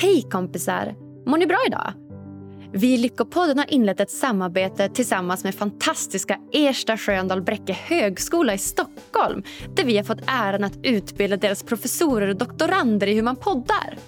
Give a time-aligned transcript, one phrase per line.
[0.00, 0.94] Hej kompisar!
[1.26, 1.92] Mår ni bra idag?
[2.72, 8.58] Vi i Lyckopodden har inlett ett samarbete tillsammans med fantastiska Ersta Sköndal Bräcke högskola i
[8.58, 9.42] Stockholm
[9.74, 13.98] där vi har fått äran att utbilda deras professorer och doktorander i hur man poddar.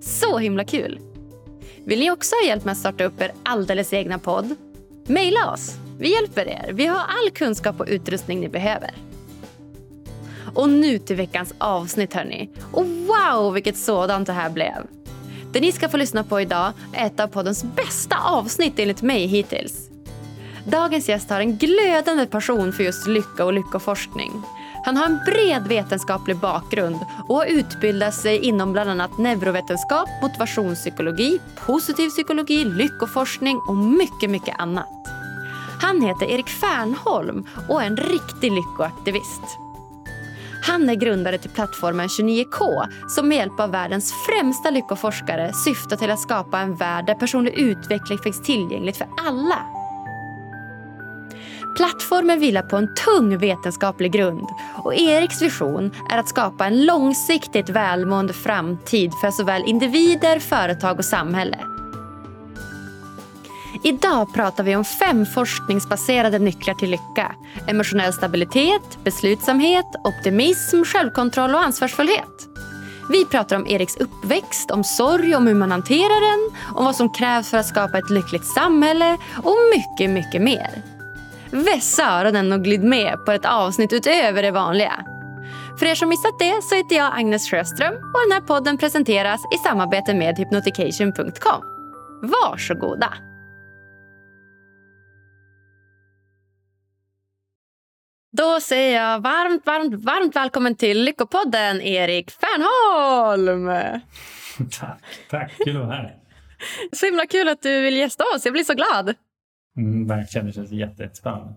[0.00, 0.98] Så himla kul!
[1.84, 4.54] Vill ni också ha hjälp med att starta upp er alldeles egna podd?
[5.06, 5.76] Maila oss!
[5.98, 6.70] Vi hjälper er.
[6.72, 8.90] Vi har all kunskap och utrustning ni behöver.
[10.54, 12.50] Och nu till veckans avsnitt hörni.
[12.72, 15.03] Och wow vilket sådant det här blev!
[15.54, 19.26] Det ni ska få lyssna på idag är ett av poddens bästa avsnitt enligt mig
[19.26, 19.90] hittills.
[20.66, 24.42] Dagens gäst har en glödande passion för just lycka och lyckoforskning.
[24.84, 26.96] Han har en bred vetenskaplig bakgrund
[27.28, 34.54] och har utbildat sig inom bland annat neurovetenskap, motivationspsykologi, positiv psykologi, lyckoforskning och mycket, mycket
[34.58, 34.88] annat.
[35.80, 39.63] Han heter Erik Fernholm och är en riktig lyckoaktivist.
[40.66, 46.10] Han är grundare till plattformen 29K som med hjälp av världens främsta lyckoforskare syftar till
[46.10, 49.58] att skapa en värld där personlig utveckling finns tillgängligt för alla.
[51.76, 54.48] Plattformen vilar på en tung vetenskaplig grund
[54.84, 61.04] och Eriks vision är att skapa en långsiktigt välmående framtid för såväl individer, företag och
[61.04, 61.73] samhälle.
[63.86, 67.34] Idag pratar vi om fem forskningsbaserade nycklar till lycka.
[67.66, 72.48] Emotionell stabilitet, beslutsamhet, optimism, självkontroll och ansvarsfullhet.
[73.10, 77.12] Vi pratar om Eriks uppväxt, om sorg, om hur man hanterar den, om vad som
[77.12, 80.82] krävs för att skapa ett lyckligt samhälle och mycket, mycket mer.
[81.50, 85.04] Vässa öronen och glid med på ett avsnitt utöver det vanliga.
[85.78, 89.40] För er som missat det så heter jag Agnes Sjöström och den här podden presenteras
[89.54, 91.62] i samarbete med hypnotication.com.
[92.22, 93.33] Varsågoda!
[98.36, 103.66] Då säger jag varmt, varmt, varmt välkommen till Lyckopodden, Erik Fernholm!
[104.80, 105.52] tack, tack.
[105.64, 106.16] Kul att vara här.
[106.92, 108.44] Så himla kul att du vill gästa oss.
[108.44, 109.14] Jag blir så glad.
[109.76, 111.54] Mm, verkligen, det känns jättespännande.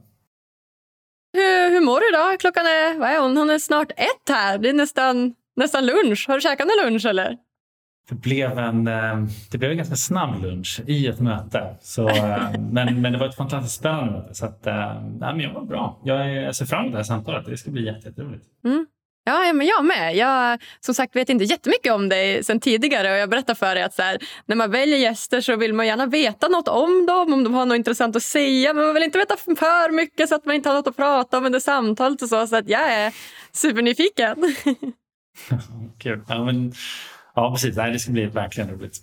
[1.33, 2.39] Hur, hur mår du idag?
[2.39, 3.37] Klockan är, vad är hon?
[3.37, 4.57] hon är snart ett här.
[4.57, 6.25] Det är nästan, nästan lunch.
[6.27, 7.37] Har du käkat någon lunch eller?
[8.09, 11.75] Det blev, en, eh, det blev en ganska snabb lunch i ett möte.
[11.81, 14.35] Så, eh, men, men det var ett fantastiskt spännande möte.
[14.35, 15.99] Så att, nej, men jag var bra.
[16.03, 17.45] Jag, jag ser fram emot det här samtalet.
[17.45, 18.45] Det ska bli jätteroligt.
[18.65, 18.85] Mm.
[19.27, 20.15] Ja, men jag med.
[20.15, 23.11] Jag som sagt vet inte jättemycket om dig sen tidigare.
[23.11, 25.87] Och jag berättar för dig att så här, när man väljer gäster så vill man
[25.87, 28.73] gärna veta något om dem, om de har något intressant att säga.
[28.73, 31.37] Men man vill inte veta för mycket så att man inte har något att prata
[31.37, 32.21] om under samtalet.
[32.21, 33.13] Och så, så att jag är
[33.51, 34.35] supernyfiken.
[35.99, 36.21] Kul.
[36.27, 36.73] Ja, men,
[37.37, 37.75] ja, precis.
[37.75, 38.97] Det ska bli verkligen roligt.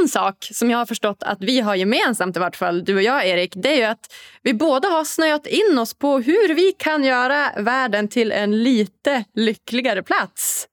[0.00, 3.02] En sak som jag har förstått att vi har gemensamt, i vart fall du och
[3.02, 4.12] jag Erik, det är ju att
[4.42, 9.24] vi båda har snöat in oss på hur vi kan göra världen till en lite
[9.34, 10.66] lyckligare plats.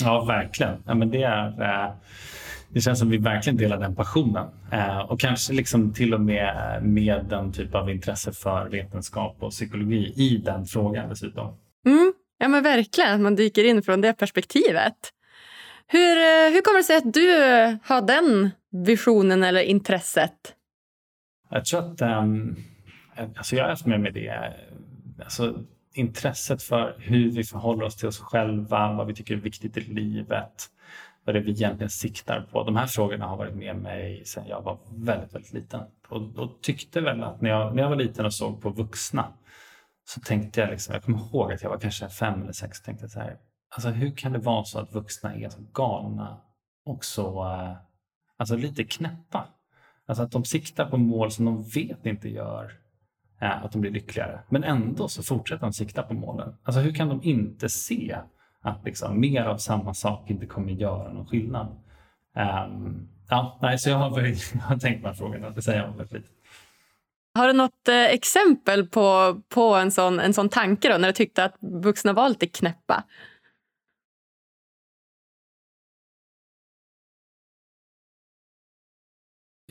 [0.00, 0.82] Ja, verkligen.
[0.86, 1.92] Ja, men det, är, eh,
[2.68, 4.48] det känns som att vi verkligen delar den passionen.
[4.72, 9.50] Eh, och kanske liksom till och med med den typ av intresse för vetenskap och
[9.50, 11.56] psykologi i den frågan dessutom.
[11.86, 13.14] Mm, ja, men verkligen.
[13.14, 14.96] Att man dyker in från det perspektivet.
[15.92, 17.28] Hur, eh, hur kommer det sig att du
[17.84, 20.54] har den visionen eller intresset?
[21.50, 22.56] Jag tror att um,
[23.36, 24.54] alltså jag har haft med mig det.
[25.22, 25.64] Alltså,
[25.94, 29.80] intresset för hur vi förhåller oss till oss själva, vad vi tycker är viktigt i
[29.80, 30.66] livet,
[31.24, 32.64] vad det är vi egentligen siktar på.
[32.64, 35.80] De här frågorna har varit med mig sedan jag var väldigt, väldigt liten.
[36.08, 39.32] Och, och tyckte väl att när jag, när jag var liten och såg på vuxna
[40.04, 43.08] så tänkte jag, liksom, jag kommer ihåg att jag var kanske fem eller sex, tänkte
[43.08, 43.36] så här,
[43.74, 46.40] Alltså hur kan det vara så att vuxna är så galna
[46.84, 47.76] och så eh,
[48.36, 49.48] alltså lite knäppa?
[50.06, 52.72] Alltså att de siktar på mål som de vet inte gör
[53.40, 54.40] eh, att de blir lyckligare.
[54.48, 56.54] Men ändå så fortsätter de sikta på målen.
[56.62, 58.16] Alltså hur kan de inte se
[58.60, 61.66] att liksom, mer av samma sak inte kommer göra någon skillnad?
[62.66, 64.20] Um, ja, nej, så jag har,
[64.54, 66.28] jag har tänkt på den frågan, det säger jag väldigt lite.
[67.34, 71.14] Har du något eh, exempel på, på en, sån, en sån tanke då, när du
[71.14, 73.04] tyckte att vuxna var lite knäppa?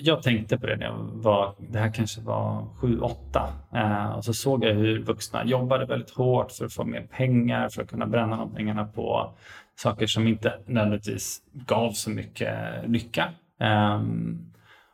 [0.03, 3.53] Jag tänkte på det när jag var, det här kanske var sju, åtta.
[3.75, 7.69] Eh, och så såg jag hur vuxna jobbade väldigt hårt för att få mer pengar,
[7.69, 9.33] för att kunna bränna de pengarna på
[9.75, 12.55] saker som inte nödvändigtvis gav så mycket
[12.85, 13.29] lycka.
[13.61, 14.01] Eh,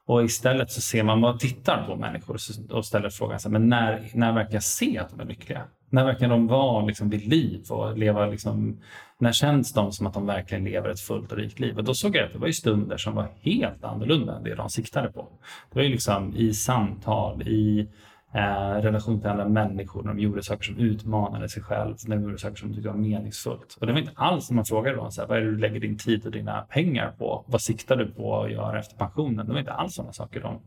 [0.08, 2.38] och istället så ser man, man tittar på människor
[2.70, 5.62] och ställer frågan, så här, men när, när verkar jag se att de är lyckliga?
[5.90, 8.82] När verkar de vara liksom vid liv och leva liksom,
[9.20, 11.78] när känns de som att de verkligen lever ett fullt och rikt liv?
[11.78, 14.56] Och då såg jag att det var ju stunder som var helt annorlunda än det
[14.56, 15.28] de siktade på.
[15.72, 17.88] Det var ju liksom i samtal, i
[18.34, 22.24] eh, relation till andra människor, när de gjorde saker som utmanade sig själv, när de
[22.24, 23.78] gjorde saker som de tyckte var meningsfullt.
[23.80, 25.58] Och det var inte alls när man frågade dem, så här, vad är det du
[25.58, 27.46] lägger din tid och dina pengar på?
[27.48, 29.46] Vad siktar du på att göra efter pensionen?
[29.46, 30.60] Det var inte alls sådana saker de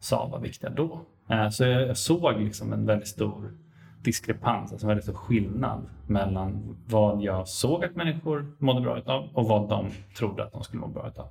[0.00, 1.00] sa var viktiga då.
[1.30, 3.52] Eh, så jag, jag såg liksom en väldigt stor
[4.04, 9.28] diskrepans, alltså en väldigt stor skillnad mellan vad jag såg att människor mådde bra av
[9.34, 11.28] och vad de trodde att de skulle må bra av.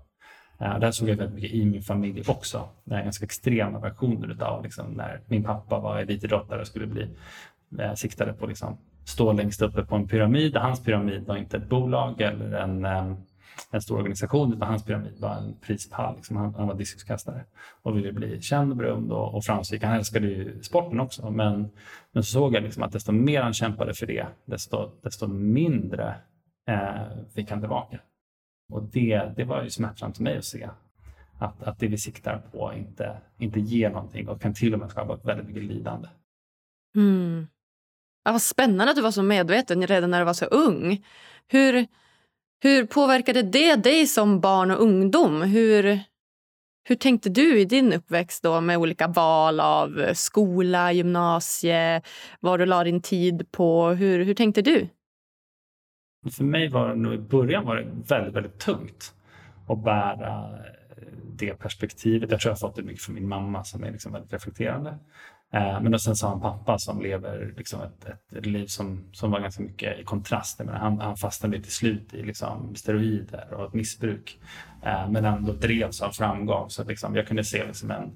[0.62, 2.70] Uh, eh, det här såg jag väldigt mycket i min familj också.
[2.84, 7.10] Det är ganska extrema versioner av liksom, när min pappa var elitidrottare och skulle bli
[7.80, 10.58] eh, siktade på liksom, stå längst uppe på en pyramid.
[10.58, 13.14] Hans pyramid var inte ett bolag eller en eh,
[13.72, 16.16] en stor organisation utan hans pyramid var en prispall.
[16.16, 16.38] Liksom.
[16.38, 17.46] Han, han var diskuskastare
[17.82, 19.84] och ville bli känd och berömd och, och framgångsrik.
[19.84, 21.70] Han älskade ju sporten också men,
[22.12, 26.16] men så såg jag liksom att desto mer han kämpade för det desto, desto mindre
[26.68, 28.00] eh, fick han tillbaka.
[28.74, 30.70] Och det, det var ju smärtsamt för mig att se
[31.40, 34.92] att, att det vi siktar på inte, inte ger någonting och kan till och med
[34.92, 36.08] skapa väldigt mycket lidande.
[36.96, 37.48] Mm.
[38.24, 41.06] Ja, vad spännande att du var så medveten redan när du var så ung.
[41.48, 41.88] Hur,
[42.62, 45.42] hur påverkade det dig som barn och ungdom?
[45.42, 46.00] Hur,
[46.84, 52.02] hur tänkte du i din uppväxt då med olika val av skola, gymnasie,
[52.40, 53.90] vad du la din tid på?
[53.90, 54.88] Hur, hur tänkte du?
[56.32, 59.14] För mig var det nog i början var det väldigt, väldigt tungt
[59.68, 60.60] att bära
[61.36, 62.32] det perspektivet.
[62.32, 64.98] Jag tror jag har fått det mycket från min mamma som är liksom väldigt reflekterande.
[65.54, 68.06] Eh, men sen så har han pappa som lever liksom ett,
[68.36, 70.60] ett liv som, som var ganska mycket i kontrast.
[70.60, 74.40] Men han, han fastnade till slut i liksom steroider och ett missbruk.
[74.84, 76.70] Eh, men ändå drevs av framgång.
[76.70, 78.12] Så liksom jag kunde se liksom en,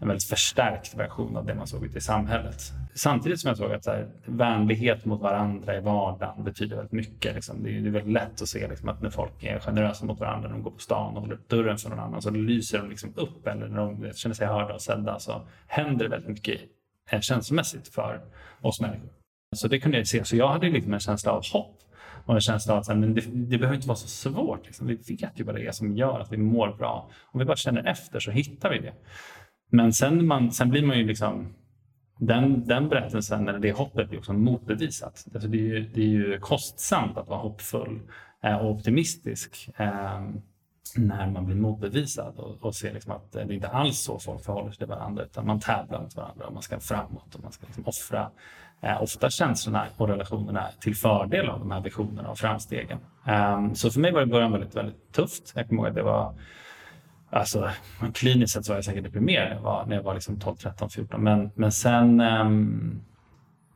[0.00, 2.72] en väldigt förstärkt version av det man såg ute i samhället.
[2.94, 7.34] Samtidigt som jag såg att så här, vänlighet mot varandra i vardagen betyder väldigt mycket.
[7.34, 7.62] Liksom.
[7.62, 10.20] Det, är, det är väldigt lätt att se liksom, att när folk är generösa mot
[10.20, 12.78] varandra, när de går på stan och håller upp dörren för någon annan, så lyser
[12.78, 13.46] de liksom upp.
[13.46, 16.60] Eller när de känner sig hörda och sedda så händer det väldigt mycket
[17.10, 18.20] eh, känslomässigt för
[18.60, 19.10] oss människor.
[19.56, 20.24] Så det kunde jag se.
[20.24, 21.80] Så jag hade liksom en känsla av hopp
[22.26, 24.66] och en känsla av att men det, det behöver inte vara så svårt.
[24.66, 24.86] Liksom.
[24.86, 27.10] Vi vet ju vad det är som gör att vi mår bra.
[27.24, 28.92] Om vi bara känner efter så hittar vi det.
[29.70, 31.54] Men sen, man, sen blir man ju liksom
[32.18, 35.24] den, den berättelsen, eller det hoppet, blir också motbevisat.
[35.34, 38.00] Alltså det, är ju, det är ju kostsamt att vara hoppfull
[38.42, 40.20] eh, och optimistisk eh,
[40.96, 44.70] när man blir motbevisad och, och ser liksom att det inte alls så folk förhåller
[44.70, 47.66] sig till varandra utan man tävlar mot varandra och man ska framåt och man ska
[47.66, 48.30] liksom offra
[48.80, 52.98] eh, ofta känslorna och relationerna till fördel av de här visionerna och framstegen.
[53.56, 55.52] Um, så för mig var det i början väldigt, väldigt tufft.
[55.54, 56.34] Jag kommer ihåg att det var
[57.34, 57.70] Alltså,
[58.14, 60.56] kliniskt sett så var jag säkert deprimerad när jag var, när jag var liksom 12,
[60.56, 61.22] 13, 14.
[61.24, 63.04] Men, men sen, um,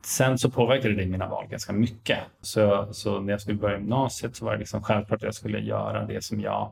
[0.01, 2.19] sen så påverkade det mina val ganska mycket.
[2.41, 5.59] Så, så när jag skulle börja gymnasiet så var det liksom självklart att jag skulle
[5.59, 6.71] göra det som jag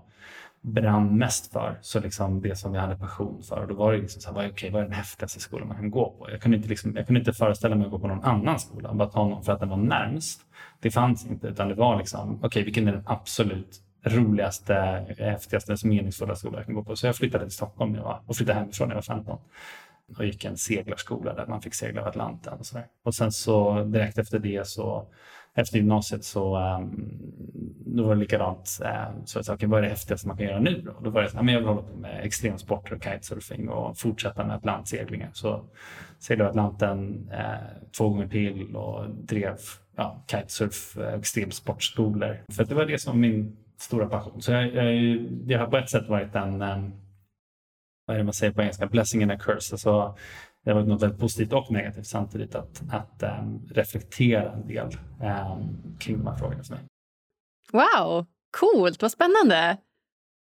[0.61, 1.77] brann mest för.
[1.81, 3.61] Så liksom det som jag hade passion för.
[3.61, 5.77] Och då var det liksom så här, okej, okay, vad är den häftigaste skolan man
[5.77, 6.31] kan gå på?
[6.31, 8.93] Jag kunde inte, liksom, jag kunde inte föreställa mig att gå på någon annan skola.
[8.93, 10.41] Bara ta någon för att den var närmst.
[10.79, 15.71] Det fanns inte, utan det var liksom, okej, okay, vilken är den absolut roligaste, häftigaste,
[15.71, 16.95] mest meningsfulla skola jag kan gå på.
[16.95, 19.39] Så jag flyttade till Stockholm när jag var, och flyttade hemifrån när jag var 15
[20.17, 22.53] och gick en seglarskola där man fick segla över Atlanten.
[22.59, 22.87] Och, så där.
[23.03, 25.07] och sen så direkt efter det så
[25.53, 27.19] efter gymnasiet så um,
[27.85, 28.79] då var det likadant.
[28.81, 30.93] Um, så jag sa, okay, vad är det häftigaste man kan göra nu då?
[31.03, 34.55] Då var det så, jag vill hålla på med extremsporter och kitesurfing och fortsätta med
[34.55, 35.29] atlantseglingar.
[35.33, 35.63] Så
[36.19, 39.57] seglade Atlanten uh, två gånger till och drev
[39.95, 42.37] ja, kitesurf, eh, uh, extremsportskolor.
[42.51, 44.41] För det var det som min stora passion.
[44.41, 46.91] Så jag, jag, det har på ett sätt varit en, um,
[48.05, 49.73] vad är det man säger på engelska, blessing and a curse.
[49.73, 50.17] Alltså,
[50.63, 54.87] det har varit något väldigt positivt och negativt samtidigt att, att um, reflektera en del
[55.21, 56.83] um, kring de här frågorna för mig.
[57.71, 58.25] Wow,
[58.57, 59.77] coolt, vad spännande.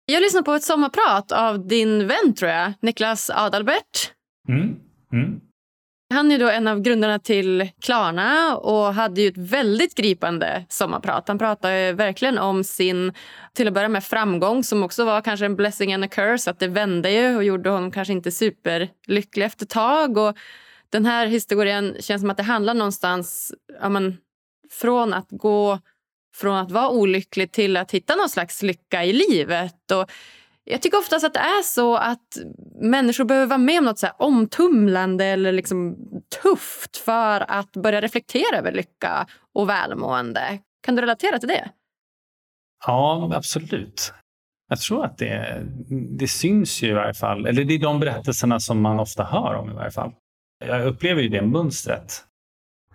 [0.05, 4.13] Jag lyssnade på ett sommarprat av din vän, tror jag, Niklas Adalbert.
[4.47, 4.79] Mm.
[5.13, 5.41] Mm.
[6.09, 11.27] Han är då en av grundarna till Klarna och hade ju ett väldigt gripande sommarprat.
[11.27, 13.13] Han pratade verkligen om sin,
[13.53, 16.51] till att börja med, framgång som också var kanske en blessing and a curse.
[16.51, 20.17] Att det vände ju och gjorde honom kanske inte superlycklig efter ett tag.
[20.17, 20.37] Och
[20.89, 24.17] den här historien känns som att det handlar någonstans ja, men,
[24.71, 25.79] från att gå
[26.35, 29.91] från att vara olycklig till att hitta någon slags lycka i livet.
[29.91, 30.11] Och
[30.69, 32.37] jag tycker oftast att det är så att
[32.81, 35.97] människor behöver vara med om något så omtumlande eller liksom
[36.41, 40.59] tufft för att börja reflektera över lycka och välmående.
[40.85, 41.69] Kan du relatera till det?
[42.85, 44.13] Ja, absolut.
[44.69, 45.63] Jag tror att det,
[46.19, 47.45] det syns ju i varje fall.
[47.45, 50.11] Eller det är de berättelserna som man ofta hör om i varje fall.
[50.65, 52.26] Jag upplever ju det mönstret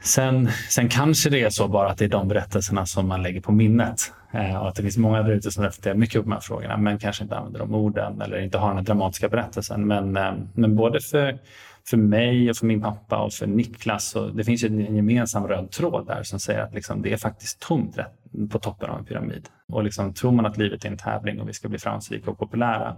[0.02, 3.40] Sen, sen kanske det är så bara att det är de berättelserna som man lägger
[3.40, 4.12] på minnet.
[4.32, 6.76] Eh, och att det finns många där ute som reflekterar mycket på de här frågorna
[6.76, 9.86] men kanske inte använder de orden eller inte har den dramatiska berättelsen.
[9.86, 11.38] Men, eh, men både för,
[11.86, 15.46] för mig och för min pappa och för Niklas, så det finns ju en gemensam
[15.48, 18.98] röd tråd där som säger att liksom, det är faktiskt tomt rätt på toppen av
[18.98, 19.48] en pyramid.
[19.68, 22.38] Och liksom, tror man att livet är en tävling och vi ska bli framgångsrika och
[22.38, 22.96] populära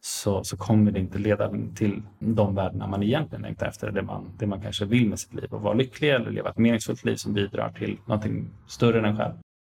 [0.00, 4.30] så, så kommer det inte leda till de värdena man egentligen längtar efter, det man,
[4.38, 5.54] det man kanske vill med sitt liv.
[5.54, 9.16] Att vara lycklig eller leva ett meningsfullt liv som bidrar till någonting större än en
[9.16, 9.34] själv.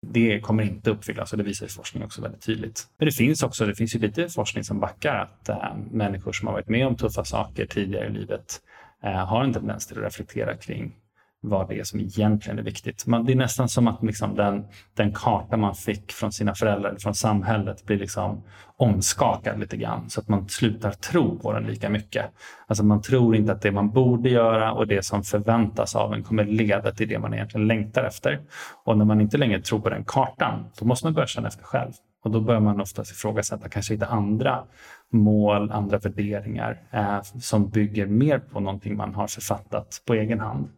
[0.07, 2.89] Det kommer inte uppfyllas och det visar forskning också väldigt tydligt.
[2.99, 6.47] Men det finns också det finns ju lite forskning som backar att äh, människor som
[6.47, 8.61] har varit med om tuffa saker tidigare i livet
[9.05, 10.97] äh, har en tendens till att reflektera kring
[11.43, 13.07] vad det är som egentligen är viktigt.
[13.07, 16.97] Man, det är nästan som att liksom den, den karta man fick från sina föräldrar,
[16.99, 18.43] från samhället, blir liksom
[18.77, 22.27] omskakad lite grann så att man slutar tro på den lika mycket.
[22.67, 26.23] Alltså man tror inte att det man borde göra och det som förväntas av en
[26.23, 28.41] kommer leda till det man egentligen längtar efter.
[28.85, 31.65] Och när man inte längre tror på den kartan, då måste man börja känna efter
[31.65, 31.93] själv.
[32.25, 34.65] Och då börjar man oftast ifrågasätta kanske hitta andra
[35.13, 40.69] mål, andra värderingar eh, som bygger mer på någonting man har författat på egen hand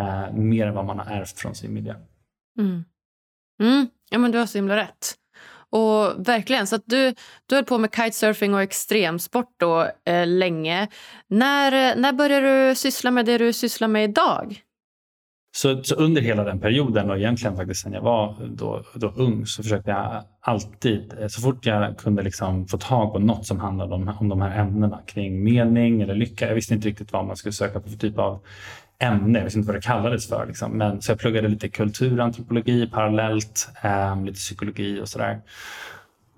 [0.00, 1.94] eh, mer än vad man har ärvt från sin miljö.
[2.58, 2.84] Mm.
[3.62, 3.86] Mm.
[4.10, 5.14] Ja, men du har så himla rätt.
[5.72, 7.14] Och verkligen, så du,
[7.46, 10.88] du höll på med kitesurfing och extremsport då, eh, länge.
[11.28, 14.62] När, när började du syssla med det du sysslar med idag?
[15.56, 19.46] Så, så, under hela den perioden och egentligen faktiskt sen jag var då, då ung
[19.46, 23.60] så försökte jag alltid, eh, så fort jag kunde liksom få tag på något som
[23.60, 26.48] handlade om, om de här ämnena kring mening eller lycka.
[26.48, 28.40] Jag visste inte riktigt vad man skulle söka på för typ av
[29.00, 30.46] ämne, jag visste inte vad det kallades för.
[30.46, 30.72] Liksom.
[30.72, 35.40] Men, så jag pluggade lite kulturantropologi parallellt, eh, lite psykologi och sådär.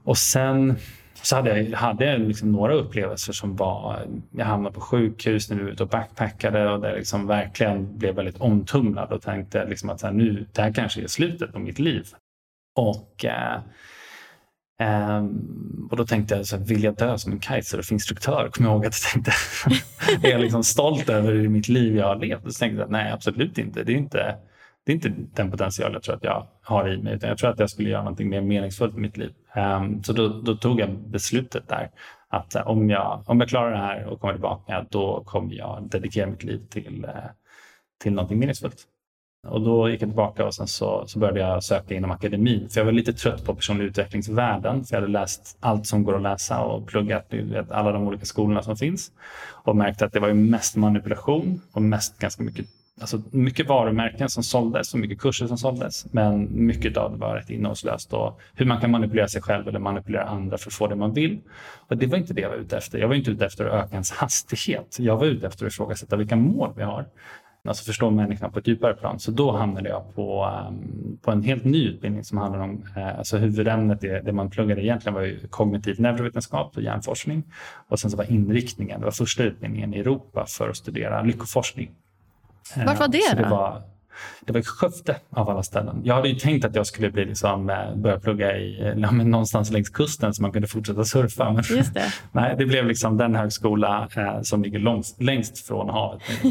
[0.05, 0.77] Och sen
[1.23, 5.63] så hade jag hade liksom några upplevelser som var, jag hamnade på sjukhus när vi
[5.63, 10.01] var ute och backpackade och där liksom verkligen blev väldigt omtumlad och tänkte liksom att
[10.01, 12.07] så här, nu, det här kanske är slutet på mitt liv.
[12.77, 13.61] Och eh,
[14.83, 18.49] Um, och då tänkte jag, så här, vill jag dö som en kitesurfinstruktör?
[18.53, 19.33] Kommer jag ihåg att jag tänkte.
[20.29, 22.45] är jag liksom stolt över mitt liv jag har levt?
[22.45, 23.83] Och så tänkte jag, nej absolut inte.
[23.83, 24.37] Det är inte,
[24.87, 27.15] det är inte den potential jag tror att jag har i mig.
[27.15, 29.33] Utan jag tror att jag skulle göra någonting mer meningsfullt i mitt liv.
[29.57, 31.91] Um, så då, då, tog jag beslutet där.
[32.29, 35.89] Att uh, om, jag, om jag klarar det här och kommer tillbaka, då kommer jag
[35.91, 37.31] dedikera mitt liv till, uh,
[38.03, 38.87] till någonting meningsfullt.
[39.49, 42.69] Och då gick jag tillbaka och sen så, så började jag söka inom akademin.
[42.69, 44.85] För jag var lite trött på personlig utvecklingsvärlden.
[44.85, 48.25] För jag hade läst allt som går att läsa och pluggat vet, alla de olika
[48.25, 49.13] skolorna som finns.
[49.65, 52.67] Och märkte att det var mest manipulation och mest ganska mycket
[53.01, 56.07] Alltså mycket varumärken som såldes och mycket kurser som såldes.
[56.13, 58.13] Men mycket av det var rätt innehållslöst.
[58.13, 61.13] Och hur man kan manipulera sig själv eller manipulera andra för att få det man
[61.13, 61.41] vill.
[61.89, 62.99] Och det var inte det jag var ute efter.
[62.99, 64.97] Jag var inte ute efter att öka ens hastighet.
[65.01, 67.07] Jag var ute efter att ifrågasätta vilka mål vi har
[67.69, 69.19] alltså förstå människan på ett djupare plan.
[69.19, 73.19] Så då hamnade jag på, um, på en helt ny utbildning som handlar om, uh,
[73.19, 77.43] alltså huvudämnet, det, det man pluggade egentligen var ju kognitiv neurovetenskap och hjärnforskning.
[77.89, 81.91] Och sen så var inriktningen, det var första utbildningen i Europa för att studera lyckoforskning.
[82.87, 83.43] Vart var det, uh, då?
[83.43, 83.83] Det var
[84.55, 86.01] i Skövde av alla ställen.
[86.05, 89.71] Jag hade ju tänkt att jag skulle bli liksom, eh, börja plugga i, ja, någonstans
[89.71, 91.53] längs kusten så man kunde fortsätta surfa.
[91.53, 92.13] Men Just det.
[92.33, 96.23] nej, det blev liksom den högskola eh, som ligger långst, längst från havet.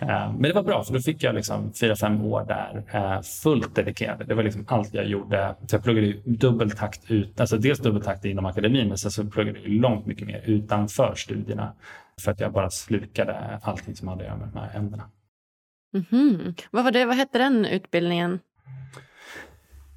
[0.00, 3.22] eh, men det var bra för då fick jag liksom fyra, fem år där eh,
[3.22, 4.24] fullt dedikerade.
[4.24, 5.54] Det var liksom allt jag gjorde.
[5.66, 9.68] Så jag pluggade dubbeltakt ut, alltså dels dubbeltakt inom akademin men sen så pluggade jag
[9.68, 11.72] långt mycket mer utanför studierna.
[12.20, 15.04] För att jag bara slukade allting som hade att göra med de här ämnena.
[15.94, 16.62] Mm -hmm.
[16.70, 18.38] Vad, var det, vad hette den utbildningen?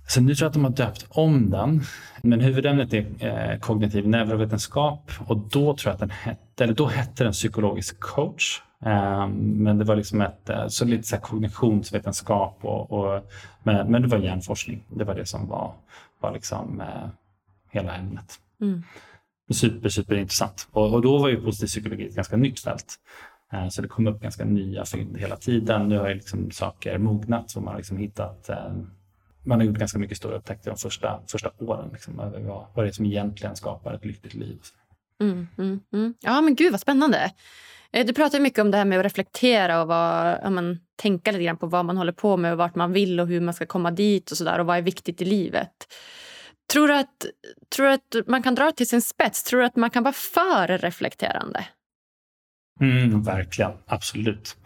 [0.07, 1.81] Så nu tror jag att de har döpt om den.
[2.21, 6.87] Men huvudämnet är eh, kognitiv neurovetenskap och då tror jag att den hette, eller då
[6.87, 8.61] hette den psykologisk coach.
[8.85, 13.31] Eh, men det var liksom ett, eh, så lite så kognitionsvetenskap och, och
[13.63, 14.83] men, men, det var hjärnforskning.
[14.89, 15.73] Det var det som var,
[16.19, 17.09] var liksom eh,
[17.69, 18.39] hela ämnet.
[18.61, 18.83] Mm.
[19.53, 20.67] Super, super intressant.
[20.71, 22.95] Och, och då var ju positiv psykologi ett ganska nytt fält.
[23.53, 25.89] Eh, så det kom upp ganska nya fynd hela tiden.
[25.89, 28.71] Nu har ju liksom saker mognat och man har liksom hittat eh,
[29.43, 31.89] man har gjort ganska mycket stora upptäckter de första, första åren.
[31.93, 34.59] Liksom, vad, vad det är som egentligen skapar ett lyckligt liv.
[35.21, 36.13] Mm, mm, mm.
[36.21, 37.31] Ja, men gud vad spännande.
[37.91, 41.31] Eh, du pratar mycket om det här med att reflektera och vad, ja, men, tänka
[41.31, 43.53] lite grann på vad man håller på med och vart man vill och hur man
[43.53, 45.87] ska komma dit och sådär och vad är viktigt i livet.
[46.73, 47.25] Tror du, att,
[47.75, 49.43] tror du att man kan dra till sin spets?
[49.43, 51.65] Tror du att man kan vara för reflekterande?
[52.79, 54.57] Mm, verkligen, absolut.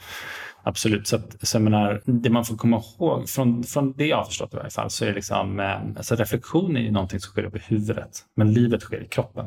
[0.64, 1.08] Absolut.
[1.08, 4.54] Så, att, så menar, det man får komma ihåg, från, från det jag har förstått
[4.54, 7.56] i varje fall, så är liksom, eh, alltså reflektion är ju någonting som sker upp
[7.56, 9.46] i huvudet, men livet sker i kroppen.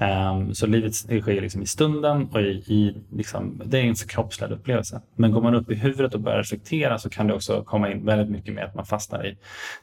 [0.00, 4.52] Um, så livet sker liksom i stunden och i, i liksom, det är en förkroppsligad
[4.52, 5.00] upplevelse.
[5.16, 8.04] Men går man upp i huvudet och börjar reflektera så kan det också komma in
[8.04, 9.38] väldigt mycket med att man fastnar i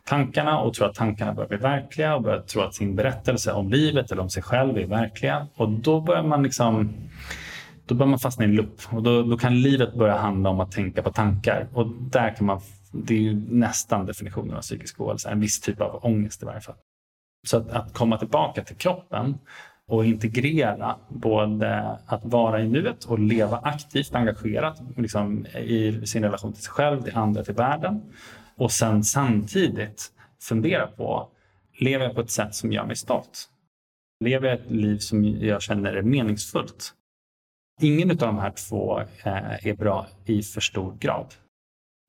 [0.05, 3.69] tankarna och tror att tankarna börjar bli verkliga och börjar tro att sin berättelse om
[3.69, 5.47] livet eller om sig själv är verkliga.
[5.55, 6.93] Och då börjar man liksom
[7.85, 10.59] då börjar man fastna i en loop och då, då kan livet börja handla om
[10.59, 11.67] att tänka på tankar.
[11.73, 12.61] Och där kan man,
[12.91, 16.61] det är ju nästan definitionen av psykisk ohälsa, en viss typ av ångest i varje
[16.61, 16.75] fall.
[17.47, 19.37] Så att, att komma tillbaka till kroppen
[19.87, 26.53] och integrera både att vara i nuet och leva aktivt, engagerat liksom, i sin relation
[26.53, 28.01] till sig själv, till andra, till världen.
[28.55, 30.11] Och sen samtidigt
[30.41, 31.29] fundera på,
[31.79, 33.49] lever jag på ett sätt som gör mig stolt?
[34.19, 36.93] Lever jag ett liv som jag känner är meningsfullt?
[37.81, 41.33] Ingen av de här två eh, är bra i för stor grad.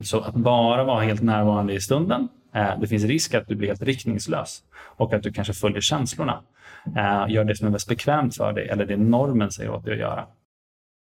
[0.03, 3.67] Så att bara vara helt närvarande i stunden, eh, det finns risk att du blir
[3.67, 6.43] helt riktningslös och att du kanske följer känslorna.
[6.85, 9.93] Eh, gör det som är mest bekvämt för dig eller det normen säger åt dig
[9.93, 10.27] att göra.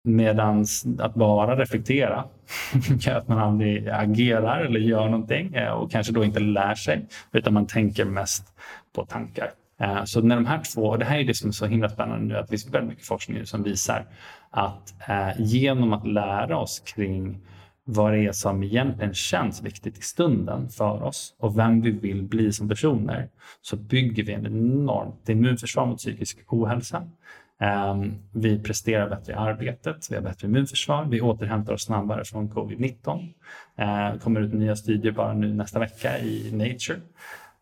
[0.04, 0.64] Medan
[0.98, 2.24] att bara reflektera
[3.00, 7.54] gör att man aldrig agerar eller gör någonting och kanske då inte lär sig utan
[7.54, 8.44] man tänker mest
[8.92, 9.50] på tankar.
[10.04, 12.24] Så när de här två, och det här är det som är så himla spännande
[12.24, 14.06] nu, att det finns väldigt mycket forskning som visar
[14.50, 17.40] att eh, genom att lära oss kring
[17.84, 22.22] vad det är som egentligen känns viktigt i stunden för oss och vem vi vill
[22.22, 23.28] bli som personer
[23.62, 27.08] så bygger vi en enormt immunförsvar mot psykisk ohälsa.
[27.60, 32.50] Ehm, vi presterar bättre i arbetet, vi har bättre immunförsvar, vi återhämtar oss snabbare från
[32.50, 33.28] covid-19.
[33.76, 37.00] Det ehm, kommer ut nya studier bara nu nästa vecka i Nature.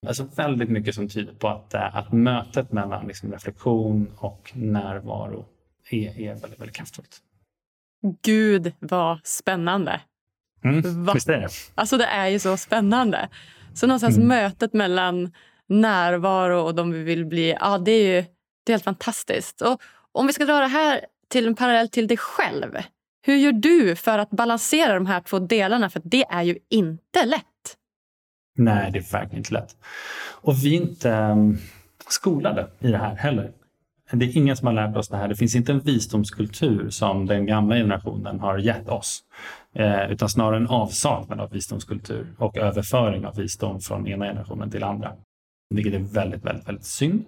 [0.07, 5.45] Alltså väldigt mycket som tyder på att, eh, att mötet mellan liksom, reflektion och närvaro
[5.91, 7.19] är, är väldigt, väldigt kraftfullt.
[8.23, 10.01] Gud vad spännande!
[10.65, 11.15] Mm, Va?
[11.15, 11.49] Visst är det?
[11.75, 13.29] Alltså det är ju så spännande.
[13.75, 14.29] Så någonstans mm.
[14.29, 15.33] mötet mellan
[15.69, 18.25] närvaro och de vi vill bli, ja det är ju
[18.65, 19.61] det är helt fantastiskt.
[19.61, 22.77] Och om vi ska dra det här till en parallell till dig själv.
[23.23, 25.91] Hur gör du för att balansera de här två delarna?
[25.91, 27.45] För det är ju inte lätt.
[28.57, 29.77] Nej, det är verkligen inte lätt.
[30.41, 31.59] Och vi är inte um,
[32.09, 33.53] skolade i det här heller
[34.13, 35.29] det är ingen som har lärt oss det här.
[35.29, 39.21] Det finns inte en visdomskultur som den gamla generationen har gett oss.
[39.75, 44.85] Eh, utan snarare en avsaknad av visdomskultur och överföring av visdom från ena generationen till
[44.85, 45.13] andra.
[45.75, 47.25] Vilket är väldigt, väldigt, väldigt synd.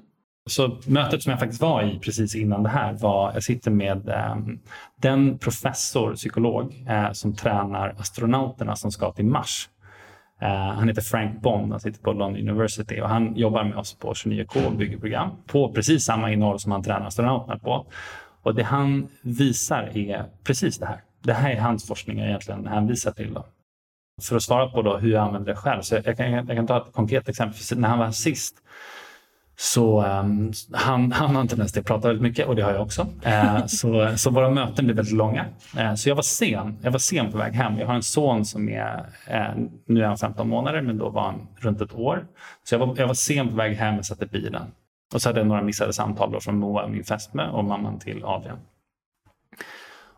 [0.50, 4.08] Så mötet som jag faktiskt var i precis innan det här var, jag sitter med
[4.08, 4.36] eh,
[5.02, 9.68] den professor, psykolog, eh, som tränar astronauterna som ska till Mars.
[10.42, 13.94] Uh, han heter Frank Bond, han sitter på London University och han jobbar med oss
[13.94, 17.86] på 29K och bygger program på precis samma innehåll som han tränar astronauterna på.
[18.42, 21.00] Och det han visar är precis det här.
[21.22, 23.34] Det här är hans forskning egentligen hänvisar till.
[23.34, 23.46] Då.
[24.22, 26.66] För att svara på då hur jag använder det själv, så jag kan, jag kan
[26.66, 27.58] ta ett konkret exempel.
[27.76, 28.56] När han var sist
[29.62, 32.72] så um, han, han har en tendens till att prata väldigt mycket och det har
[32.72, 33.02] jag också.
[33.26, 35.46] Uh, så, så våra möten blir väldigt långa.
[35.78, 36.78] Uh, så jag var sen.
[36.82, 37.78] Jag var sen på väg hem.
[37.78, 38.98] Jag har en son som är,
[39.30, 42.26] uh, nu är han 15 månader, men då var han runt ett år.
[42.64, 44.62] Så jag var, jag var sen på väg hem och satte bilen.
[45.14, 48.24] Och så hade jag några missade samtal då från Moa, min fästmö, och mamman till
[48.24, 48.58] Adrian.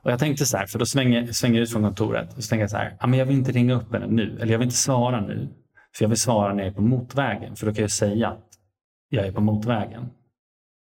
[0.03, 2.49] Och jag tänkte så här, för då svänger, svänger jag ut från kontoret och så
[2.49, 4.59] tänker jag så här, ah, men jag vill inte ringa upp henne nu, eller jag
[4.59, 5.49] vill inte svara nu.
[5.97, 8.37] För jag vill svara när jag är på motvägen, för då kan jag säga
[9.13, 10.11] jag är på motvägen.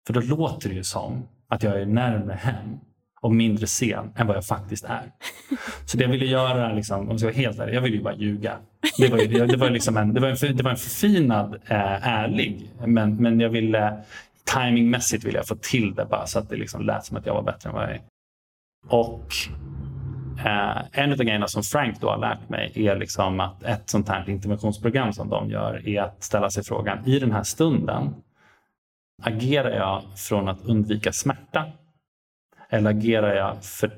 [0.06, 2.78] För då låter det ju som att jag är närmare hem
[3.20, 5.12] och mindre sen än vad jag faktiskt är.
[5.86, 8.02] Så det jag ville göra, liksom, om jag ska vara helt ärlig, jag ville ju
[8.02, 8.58] bara ljuga.
[8.98, 12.08] Det var, ju, det var, liksom en, det var, en, det var en förfinad eh,
[12.08, 14.04] ärlig, men, men jag ville
[14.54, 17.34] timingmässigt ville jag få till det bara så att det liksom lät som att jag
[17.34, 18.00] var bättre än vad jag är.
[18.88, 19.32] Och
[20.46, 24.08] eh, en av grejerna som Frank då har lärt mig är liksom att ett sånt
[24.08, 28.14] här interventionsprogram som de gör är att ställa sig frågan i den här stunden
[29.22, 31.66] agerar jag från att undvika smärta
[32.68, 33.90] eller agerar jag för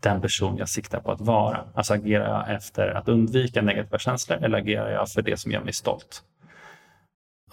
[0.00, 1.64] den person jag siktar på att vara?
[1.74, 5.60] Alltså agerar jag efter att undvika negativa känslor eller agerar jag för det som gör
[5.60, 6.22] mig stolt?